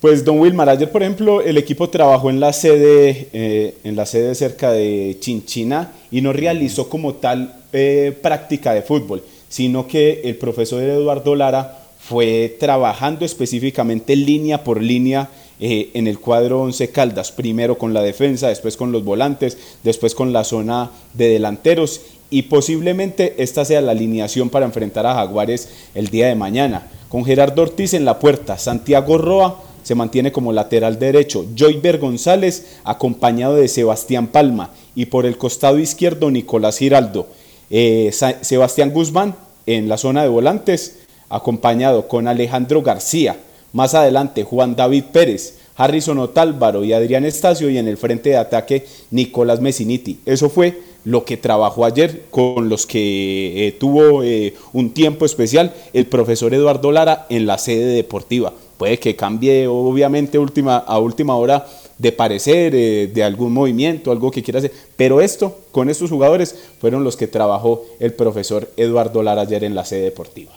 [0.00, 4.04] Pues don Wilmar, ayer por ejemplo el equipo trabajó en la sede, eh, en la
[4.04, 10.20] sede cerca de Chinchina y no realizó como tal eh, práctica de fútbol, sino que
[10.24, 16.90] el profesor Eduardo Lara fue trabajando específicamente línea por línea eh, en el cuadro 11
[16.90, 22.02] Caldas, primero con la defensa, después con los volantes, después con la zona de delanteros
[22.28, 26.88] y posiblemente esta sea la alineación para enfrentar a Jaguares el día de mañana.
[27.08, 32.78] Con Gerardo Ortiz en la puerta, Santiago Roa se mantiene como lateral derecho, Joyver González
[32.82, 37.28] acompañado de Sebastián Palma y por el costado izquierdo Nicolás Giraldo.
[37.70, 40.98] Eh, Sebastián Guzmán en la zona de volantes
[41.28, 43.36] acompañado con Alejandro García.
[43.76, 48.38] Más adelante Juan David Pérez, Harrison Otálvaro y Adrián Estacio y en el frente de
[48.38, 50.18] ataque Nicolás Messiniti.
[50.24, 55.74] Eso fue lo que trabajó ayer con los que eh, tuvo eh, un tiempo especial
[55.92, 58.50] el profesor Eduardo Lara en la sede deportiva.
[58.78, 61.66] Puede que cambie obviamente a última hora
[61.98, 66.56] de parecer, eh, de algún movimiento, algo que quiera hacer, pero esto, con estos jugadores,
[66.80, 70.52] fueron los que trabajó el profesor Eduardo Lara ayer en la sede deportiva.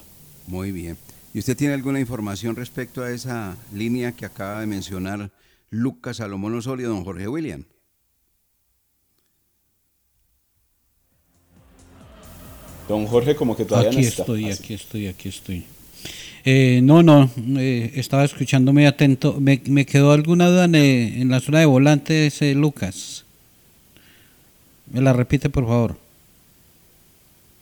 [0.47, 0.97] Muy bien.
[1.33, 5.29] ¿Y usted tiene alguna información respecto a esa línea que acaba de mencionar
[5.69, 7.63] Lucas Salomón Osorio, don Jorge William?
[12.87, 14.23] Don Jorge como que todavía Aquí no está.
[14.23, 15.65] estoy, aquí estoy, aquí estoy.
[16.45, 19.39] Eh, no, no, eh, estaba escuchando muy atento.
[19.39, 23.25] Me, me quedó alguna duda en, eh, en la zona de volantes, Lucas.
[24.91, 25.97] ¿Me la repite, por favor?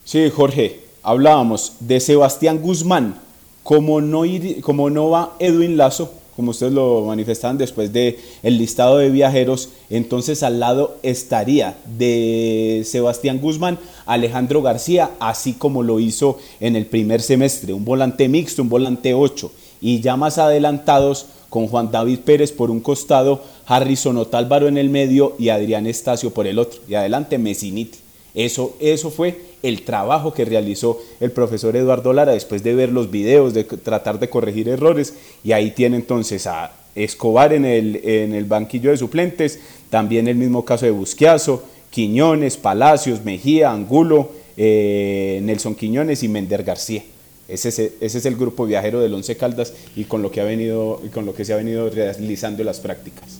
[0.05, 3.19] Sí, Jorge, hablábamos de Sebastián Guzmán.
[3.67, 4.61] Como no, ir-
[4.93, 10.41] no va Edwin Lazo, como ustedes lo manifestaban después de el listado de viajeros, entonces
[10.41, 17.21] al lado estaría de Sebastián Guzmán Alejandro García, así como lo hizo en el primer
[17.21, 19.51] semestre, un volante mixto, un volante 8,
[19.81, 24.89] y ya más adelantados con Juan David Pérez por un costado, Harrison Otálvaro en el
[24.89, 27.99] medio y Adrián Estacio por el otro, y adelante Messiniti.
[28.37, 33.09] Eso, eso fue el trabajo que realizó el profesor Eduardo Lara después de ver los
[33.09, 35.15] videos, de tratar de corregir errores.
[35.43, 39.59] Y ahí tiene entonces a Escobar en el, en el banquillo de suplentes,
[39.89, 46.63] también el mismo caso de Busquiazo, Quiñones, Palacios, Mejía, Angulo, eh, Nelson Quiñones y Mender
[46.63, 47.03] García.
[47.47, 50.43] Ese es, ese es, el grupo viajero del Once Caldas y con lo que ha
[50.43, 53.39] venido y con lo que se ha venido realizando las prácticas.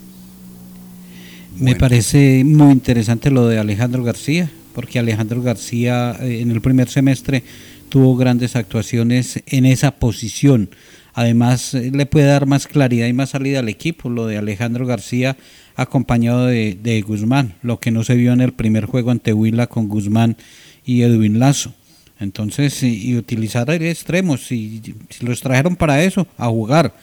[1.59, 6.87] Me parece muy interesante lo de Alejandro García, porque Alejandro García eh, en el primer
[6.87, 7.41] semestre
[7.89, 10.69] tuvo grandes actuaciones en esa posición.
[11.15, 14.85] Además, eh, le puede dar más claridad y más salida al equipo, lo de Alejandro
[14.85, 15.35] García
[15.75, 19.87] acompañado de, Guzmán, lo que no se vio en el primer juego ante Huila con
[19.87, 20.37] Guzmán
[20.85, 21.73] y Edwin Lazo.
[22.19, 26.93] Entonces, y, utilizar extremos, si, si los trajeron para eso, a jugar.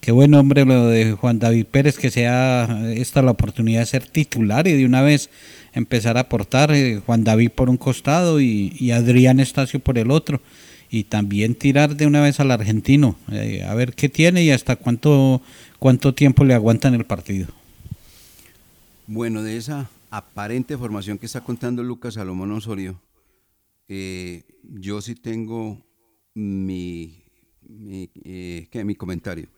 [0.00, 4.06] Qué buen hombre lo de Juan David Pérez, que sea esta la oportunidad de ser
[4.06, 5.28] titular y de una vez
[5.76, 10.40] empezar a aportar eh, Juan David por un costado y, Adrián Estacio por el otro.
[10.88, 14.76] Y también tirar de una vez al argentino, eh, a ver qué tiene y hasta
[14.76, 15.42] cuánto,
[15.78, 17.48] cuánto tiempo le aguanta en el partido.
[19.06, 23.00] Bueno, de esa aparente formación que está contando Lucas Salomón Osorio,
[23.88, 25.84] eh, yo sí tengo
[26.34, 27.24] mi,
[27.68, 28.08] mi,
[28.72, 29.48] mi comentario.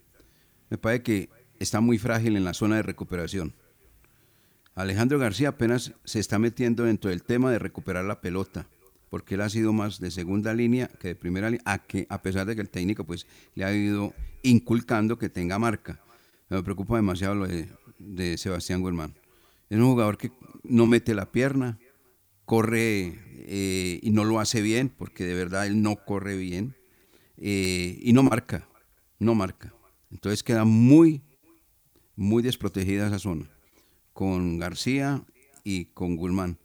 [0.70, 1.28] Me parece que
[1.60, 3.54] está muy frágil en la zona de recuperación.
[4.79, 8.68] Alejandro García apenas se está metiendo dentro del tema de recuperar la pelota,
[9.11, 12.22] porque él ha sido más de segunda línea que de primera línea, a, que, a
[12.22, 13.26] pesar de que el técnico pues,
[13.57, 14.14] le ha ido
[14.45, 16.01] inculcando que tenga marca.
[16.49, 19.16] Me preocupa demasiado lo de, Sebastián Guzmán.
[19.68, 20.31] Es un jugador que
[20.62, 21.81] no mete la pierna,
[22.45, 23.18] corre
[23.49, 26.76] eh, y no lo hace bien, porque de verdad él no corre bien,
[27.37, 28.68] eh, y no marca,
[29.18, 29.74] no marca.
[30.12, 31.20] Entonces queda muy,
[32.14, 33.57] muy desprotegida esa zona
[34.18, 35.22] con García
[35.62, 36.58] y con Guzmán.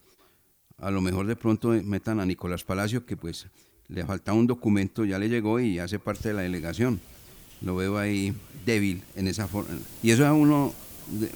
[0.79, 3.45] A lo mejor de pronto metan a Nicolás Palacio, que pues
[3.89, 6.99] le falta un documento, ya le llegó y hace parte de la delegación.
[7.61, 8.33] Lo veo ahí
[8.65, 9.69] débil en esa forma.
[10.01, 10.73] Y eso, es uno,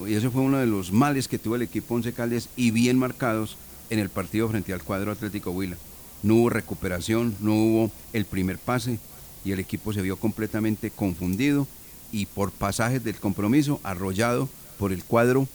[0.07, 3.55] eso fue uno de los males que tuvo el equipo Once Caldes y bien marcados
[3.91, 5.77] en el partido frente al cuadro Atlético Huila.
[6.23, 8.97] No hubo recuperación, no hubo el primer pase
[9.45, 11.67] y el equipo se vio completamente confundido
[12.11, 14.49] y por pasajes del compromiso arrollado
[14.79, 15.47] por el cuadro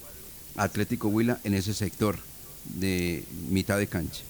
[0.57, 2.17] Atlético Huila en ese sector
[2.65, 4.23] de mitad de cancha.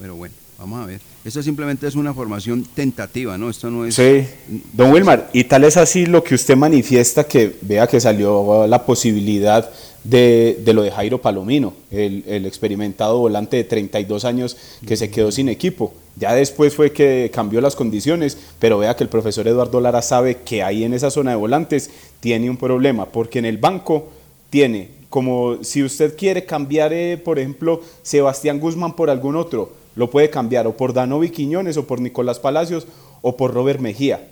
[0.00, 1.00] Pero bueno, vamos a ver.
[1.24, 3.50] Esto simplemente es una formación tentativa, ¿no?
[3.50, 3.94] Esto no es...
[3.94, 4.26] Sí,
[4.72, 8.84] don Wilmar, y tal es así lo que usted manifiesta que vea que salió la
[8.86, 9.70] posibilidad
[10.04, 14.56] de, lo de Jairo Palomino, el, el, experimentado volante de 32 años
[14.86, 15.92] que se quedó sin equipo.
[16.16, 20.38] Ya después fue que cambió las condiciones, pero vea que el profesor Eduardo Lara sabe
[20.38, 24.08] que ahí en esa zona de volantes tiene un problema, porque en el banco
[24.48, 30.08] tiene como si usted quiere cambiar, eh, por ejemplo, Sebastián Guzmán por algún otro, lo
[30.08, 32.86] puede cambiar o por Danovi Quiñones o por Nicolás Palacios
[33.20, 34.28] o por Robert Mejía.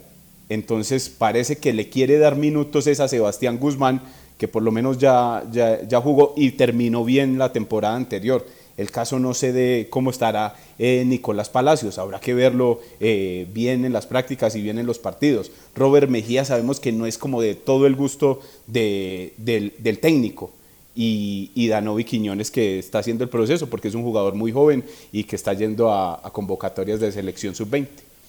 [0.49, 4.01] Entonces parece que le quiere dar minutos esa a Sebastián Guzmán,
[4.39, 8.47] que por lo menos ya, ya, jugó y terminó bien la temporada anterior.
[8.77, 13.85] El caso no sé de cómo estará eh, Nicolás Palacios, habrá que verlo eh, bien
[13.85, 15.51] en las prácticas y bien en los partidos.
[15.75, 20.53] Robert Mejía sabemos que no es como de todo el gusto del técnico,
[21.01, 24.85] y, y Danovi Quiñones que está haciendo el proceso porque es un jugador muy joven
[25.13, 27.87] y que está yendo a, convocatorias de selección sub-20.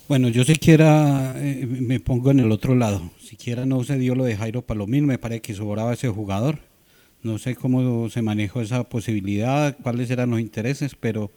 [0.08, 3.10] Bueno, yo siquiera eh, me pongo en el otro lado.
[3.20, 6.60] Siquiera no se dio lo de Jairo Palomino, me parece que sobraba ese jugador.
[7.24, 11.32] No sé cómo se manejó esa posibilidad, cuáles eran los intereses, pero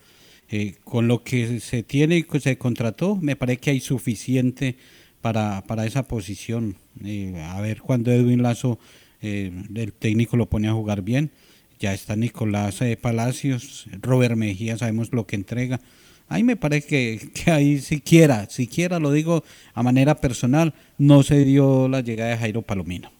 [0.50, 4.76] eh, con lo que se tiene y se contrató, me parece que hay suficiente
[5.22, 6.76] para, para esa posición.
[7.02, 8.78] Eh, a ver cuando Edwin Lazo
[9.22, 11.30] eh, el técnico lo pone a jugar bien.
[11.78, 15.80] Ya está Nicolás eh, Palacios, Robert Mejía, sabemos lo que entrega.
[16.28, 19.44] Ahí me parece que, que, ahí siquiera, siquiera lo digo
[19.74, 23.10] a manera personal, no se dio la llegada de Jairo Palomino.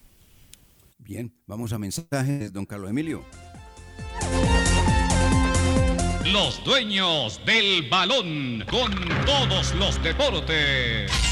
[0.99, 3.25] Bien, vamos a mensajes, don Carlos Emilio.
[6.33, 8.93] Los dueños del balón con
[9.27, 11.32] todos los deportes.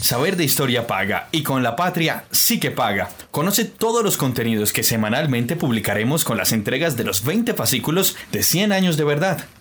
[0.00, 3.10] Saber de historia paga y con la patria sí que paga.
[3.30, 8.42] Conoce todos los contenidos que semanalmente publicaremos con las entregas de los 20 fascículos de
[8.42, 9.46] 100 años de verdad.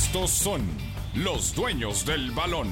[0.00, 0.62] Estos son
[1.12, 2.68] los dueños del balón.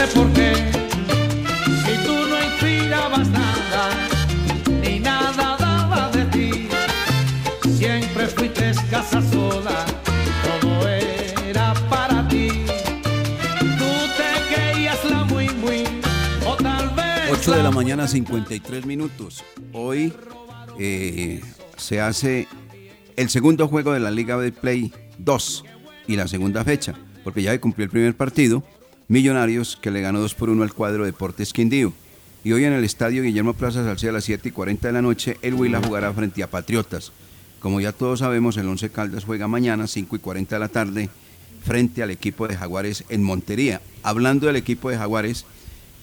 [0.00, 0.52] Sé por qué.
[1.84, 4.08] Si tú no inspirabas nada,
[4.82, 6.68] ni nada daba de ti,
[7.76, 9.84] siempre fuiste escasa sola,
[10.60, 12.48] todo era para ti.
[13.78, 15.84] Tú te creías la muy muy,
[16.46, 19.44] o tal vez 8 de la mañana, 53 minutos.
[19.72, 20.12] Hoy
[20.78, 21.42] eh,
[21.76, 22.48] se hace
[23.16, 25.64] el segundo juego de la Liga de Play 2
[26.06, 28.64] y la segunda fecha, porque ya cumplió el primer partido,
[29.10, 31.92] Millonarios, que le ganó 2 por 1 al cuadro Deportes Quindío.
[32.44, 35.02] Y hoy en el estadio Guillermo Plaza Salcedo a las 7 y 40 de la
[35.02, 37.10] noche, el Huila jugará frente a Patriotas.
[37.58, 41.08] Como ya todos sabemos, el Once Caldas juega mañana, 5 y 40 de la tarde,
[41.64, 43.80] frente al equipo de Jaguares en Montería.
[44.04, 45.44] Hablando del equipo de Jaguares,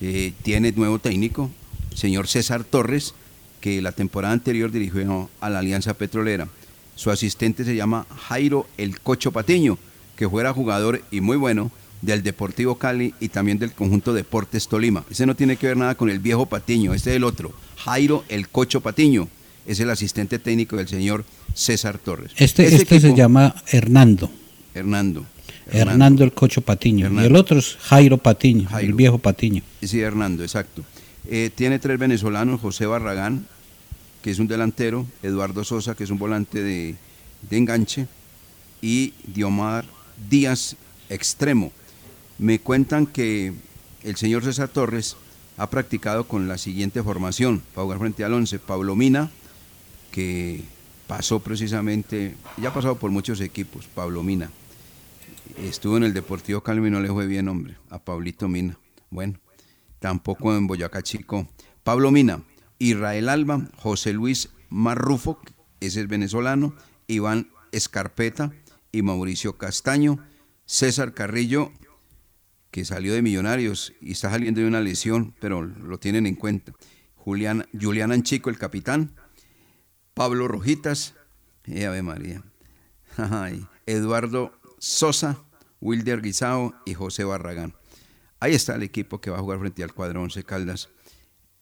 [0.02, 1.50] eh, tiene nuevo técnico,
[1.96, 3.14] señor César Torres,
[3.62, 6.50] que la temporada anterior dirigió a la Alianza Petrolera.
[6.96, 9.78] Su asistente se llama Jairo El Cocho Patiño,
[10.18, 11.72] que fuera jugador y muy bueno
[12.02, 15.04] del Deportivo Cali y también del conjunto Deportes Tolima.
[15.10, 18.24] Ese no tiene que ver nada con el viejo Patiño, este es el otro, Jairo
[18.30, 19.28] el Cocho Patiño,
[19.66, 22.32] es el asistente técnico del señor César Torres.
[22.38, 24.30] Este, este, se llama Hernando.
[24.74, 25.26] Hernando.
[25.72, 27.10] Hernando, el Cocho Patiño.
[27.12, 29.64] Y el otro es Jairo Patiño, el viejo Patiño.
[29.82, 30.84] Sí, Hernando, exacto.
[31.30, 33.46] Eh, tiene tres venezolanos, José Barragán,
[34.22, 36.96] que es un delantero, Eduardo Sosa, que es un volante de,
[37.50, 38.08] de enganche,
[38.82, 39.86] y Diomar
[40.30, 40.76] Díaz,
[41.10, 41.72] extremo.
[42.40, 43.54] Me cuentan que
[44.04, 45.18] el señor César Torres
[45.58, 48.60] ha practicado con la siguiente formación para jugar frente al 11.
[48.60, 49.32] Pablo Mina,
[50.12, 50.64] que
[51.08, 54.52] pasó precisamente, ya ha pasado por muchos equipos, Pablo Mina.
[55.58, 58.78] Estuvo en el Deportivo Calma y no le fue bien, hombre, a Pablito Mina.
[59.10, 59.40] Bueno,
[60.00, 61.48] tampoco en Boyacá Chico.
[61.84, 62.44] Pablo Mina,
[62.78, 65.40] Israel Alba, José Luis Marrufo,
[65.80, 66.76] ese es venezolano,
[67.08, 68.52] Iván Escarpeta
[68.92, 70.20] y Mauricio Castaño,
[70.66, 71.72] César Carrillo,
[72.72, 76.74] que salió de Millonarios y está saliendo de una lesión, pero lo tienen en cuenta.
[77.16, 79.16] Julián, Julián Anchico, el capitán,
[80.14, 81.16] Pablo Rojitas,
[81.66, 82.44] eh, Ave María,
[83.86, 85.44] Eduardo Sosa,
[85.82, 87.76] Wilder Guisao y José Barragán.
[88.40, 90.90] Ahí está el equipo que va a jugar frente al cuadro 11 Caldas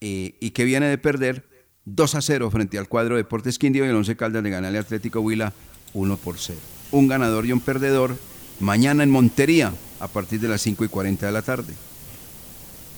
[0.02, 1.48] eh, y que viene de perder
[1.86, 5.22] 2 a 0 frente al cuadro Deportes Quindío y el 11 Caldas de ganarle Atlético
[5.22, 5.54] Huila
[5.94, 6.60] 1 por 0.
[6.92, 8.18] Un ganador y un perdedor
[8.60, 11.74] mañana en Montería a partir de las 5 y 40 de la tarde.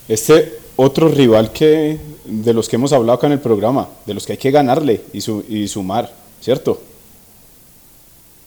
[0.07, 4.25] Este otro rival que de los que hemos hablado acá en el programa, de los
[4.25, 5.19] que hay que ganarle y,
[5.53, 6.81] y sumar, ¿cierto?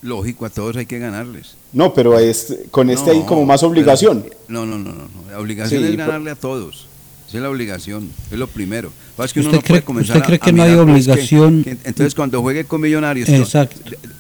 [0.03, 1.57] Lógico, a todos hay que ganarles.
[1.73, 4.25] No, pero es, con este hay como más obligación.
[4.49, 6.87] no, no, no, no, La obligación es ganarle a todos.
[7.31, 8.93] Esa es la obligación, es lo primero.
[9.33, 11.65] que uno no puede comenzar ¿Usted cree que no hay obligación?
[11.65, 13.29] entonces, cuando juegue con Millonarios,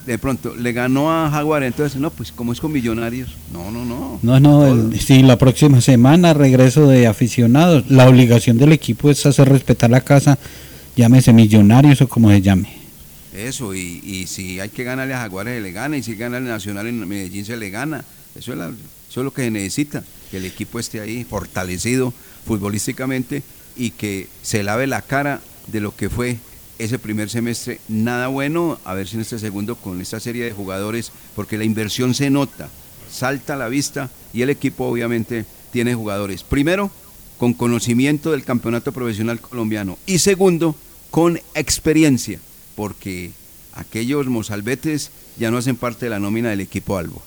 [0.06, 3.84] De, pronto le ganó a Jaguar, entonces, no, pues como es con Millonarios, no, no,
[3.84, 4.20] no.
[4.22, 7.90] No, no, sí, la próxima semana regreso de aficionados.
[7.90, 10.38] La obligación del equipo es hacer respetar la casa,
[10.94, 12.76] llámese Millonarios o como se llame.
[13.34, 16.16] Eso, y, y si hay que ganarle a Jaguares, se le gana, y si hay
[16.16, 18.04] que ganarle a Nacional en Medellín, se le gana.
[18.38, 18.58] Eso es,
[19.10, 22.14] eso es lo que se necesita, que el equipo esté ahí fortalecido
[22.46, 23.42] futbolísticamente
[23.76, 26.38] y que se lave la cara de lo que fue
[26.78, 27.80] ese primer semestre.
[27.88, 31.64] Nada bueno, a ver si en este segundo con esta serie de jugadores, porque la
[31.64, 32.68] inversión se nota,
[33.10, 36.42] salta a la vista y el equipo obviamente tiene jugadores.
[36.42, 36.90] Primero,
[37.38, 40.74] con conocimiento del campeonato profesional colombiano y segundo,
[41.10, 42.40] con experiencia,
[42.76, 43.32] porque
[43.74, 47.22] aquellos mozalbetes ya no hacen parte de la nómina del equipo Albo.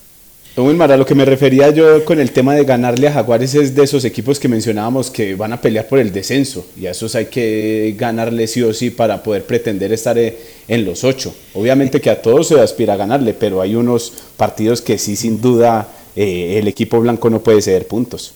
[0.62, 3.74] Wilmar, a lo que me refería yo con el tema de ganarle a Jaguares es
[3.74, 7.16] de esos equipos que mencionábamos que van a pelear por el descenso y a esos
[7.16, 10.38] hay que ganarle sí o sí para poder pretender estar eh,
[10.68, 11.34] en los ocho.
[11.54, 15.40] Obviamente que a todos se aspira a ganarle, pero hay unos partidos que sí sin
[15.40, 18.32] duda eh, el equipo blanco no puede ceder puntos.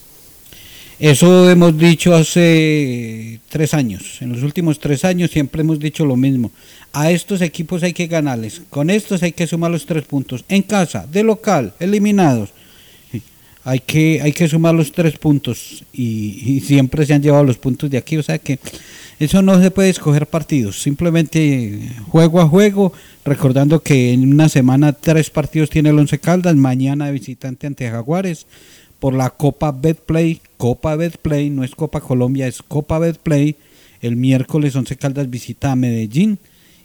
[0.98, 4.20] Eso hemos dicho hace tres años.
[4.20, 6.50] En los últimos tres años siempre hemos dicho lo mismo.
[6.92, 8.62] A estos equipos hay que ganarles.
[8.68, 10.44] Con estos hay que sumar los tres puntos.
[10.48, 12.50] En casa, de local, eliminados.
[13.62, 15.84] Hay que, hay que sumar los tres puntos.
[15.92, 18.16] Y, siempre se han llevado los puntos de aquí.
[18.16, 18.58] O sea que
[19.20, 20.82] eso no se puede escoger partidos.
[20.82, 21.78] Simplemente
[22.08, 22.92] juego a juego.
[23.24, 26.56] Recordando que en una semana tres partidos tiene el Once Caldas.
[26.56, 28.46] Mañana visitante ante Jaguares
[29.00, 33.56] por la Copa Betplay, Copa Betplay, no es Copa Colombia, es Copa Betplay.
[34.00, 36.38] El miércoles Once Caldas visita a Medellín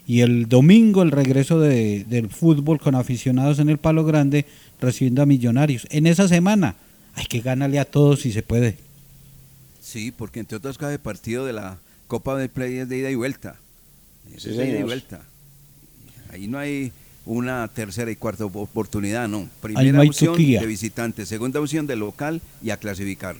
[0.06, 4.46] y el domingo el regreso de, del fútbol con aficionados en el Palo Grande
[4.80, 5.86] recibiendo a Millonarios.
[5.90, 6.76] En esa semana
[7.14, 8.76] hay que ganarle a todos si se puede.
[9.80, 13.56] Sí, porque entre otras cada partido de la Copa Betplay es de ida y vuelta.
[14.34, 15.22] Es de ida y vuelta.
[16.30, 16.92] Ahí no hay
[17.26, 19.48] una tercera y cuarta oportunidad, no.
[19.60, 23.36] Primera opción de visitante, segunda opción de local y a clasificar.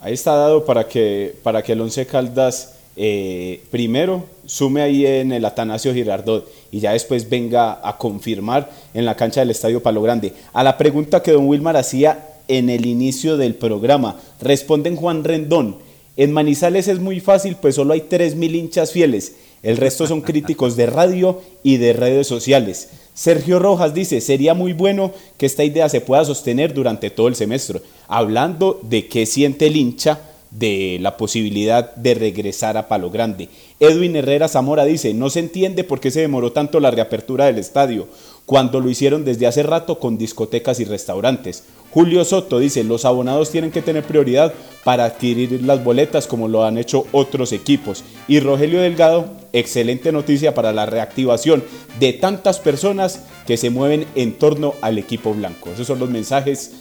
[0.00, 5.32] Ahí está dado para que, para que el Once Caldas eh, primero sume ahí en
[5.32, 10.02] el Atanasio Girardot y ya después venga a confirmar en la cancha del Estadio Palo
[10.02, 10.32] Grande.
[10.52, 15.76] A la pregunta que don Wilmar hacía en el inicio del programa, responden Juan Rendón.
[16.16, 20.76] En Manizales es muy fácil, pues solo hay 3.000 hinchas fieles el resto son críticos
[20.76, 22.90] de radio y de redes sociales.
[23.14, 27.34] Sergio Rojas dice, sería muy bueno que esta idea se pueda sostener durante todo el
[27.34, 33.48] semestre, hablando de qué siente el hincha de la posibilidad de regresar a Palo Grande.
[33.78, 37.58] Edwin Herrera Zamora dice, no se entiende por qué se demoró tanto la reapertura del
[37.58, 38.08] estadio,
[38.46, 41.64] cuando lo hicieron desde hace rato con discotecas y restaurantes.
[41.90, 46.64] Julio Soto dice, los abonados tienen que tener prioridad para adquirir las boletas como lo
[46.64, 48.04] han hecho otros equipos.
[48.28, 51.64] Y Rogelio Delgado excelente noticia para la reactivación
[51.98, 55.70] de tantas personas que se mueven en torno al equipo blanco.
[55.70, 56.79] Esos son los mensajes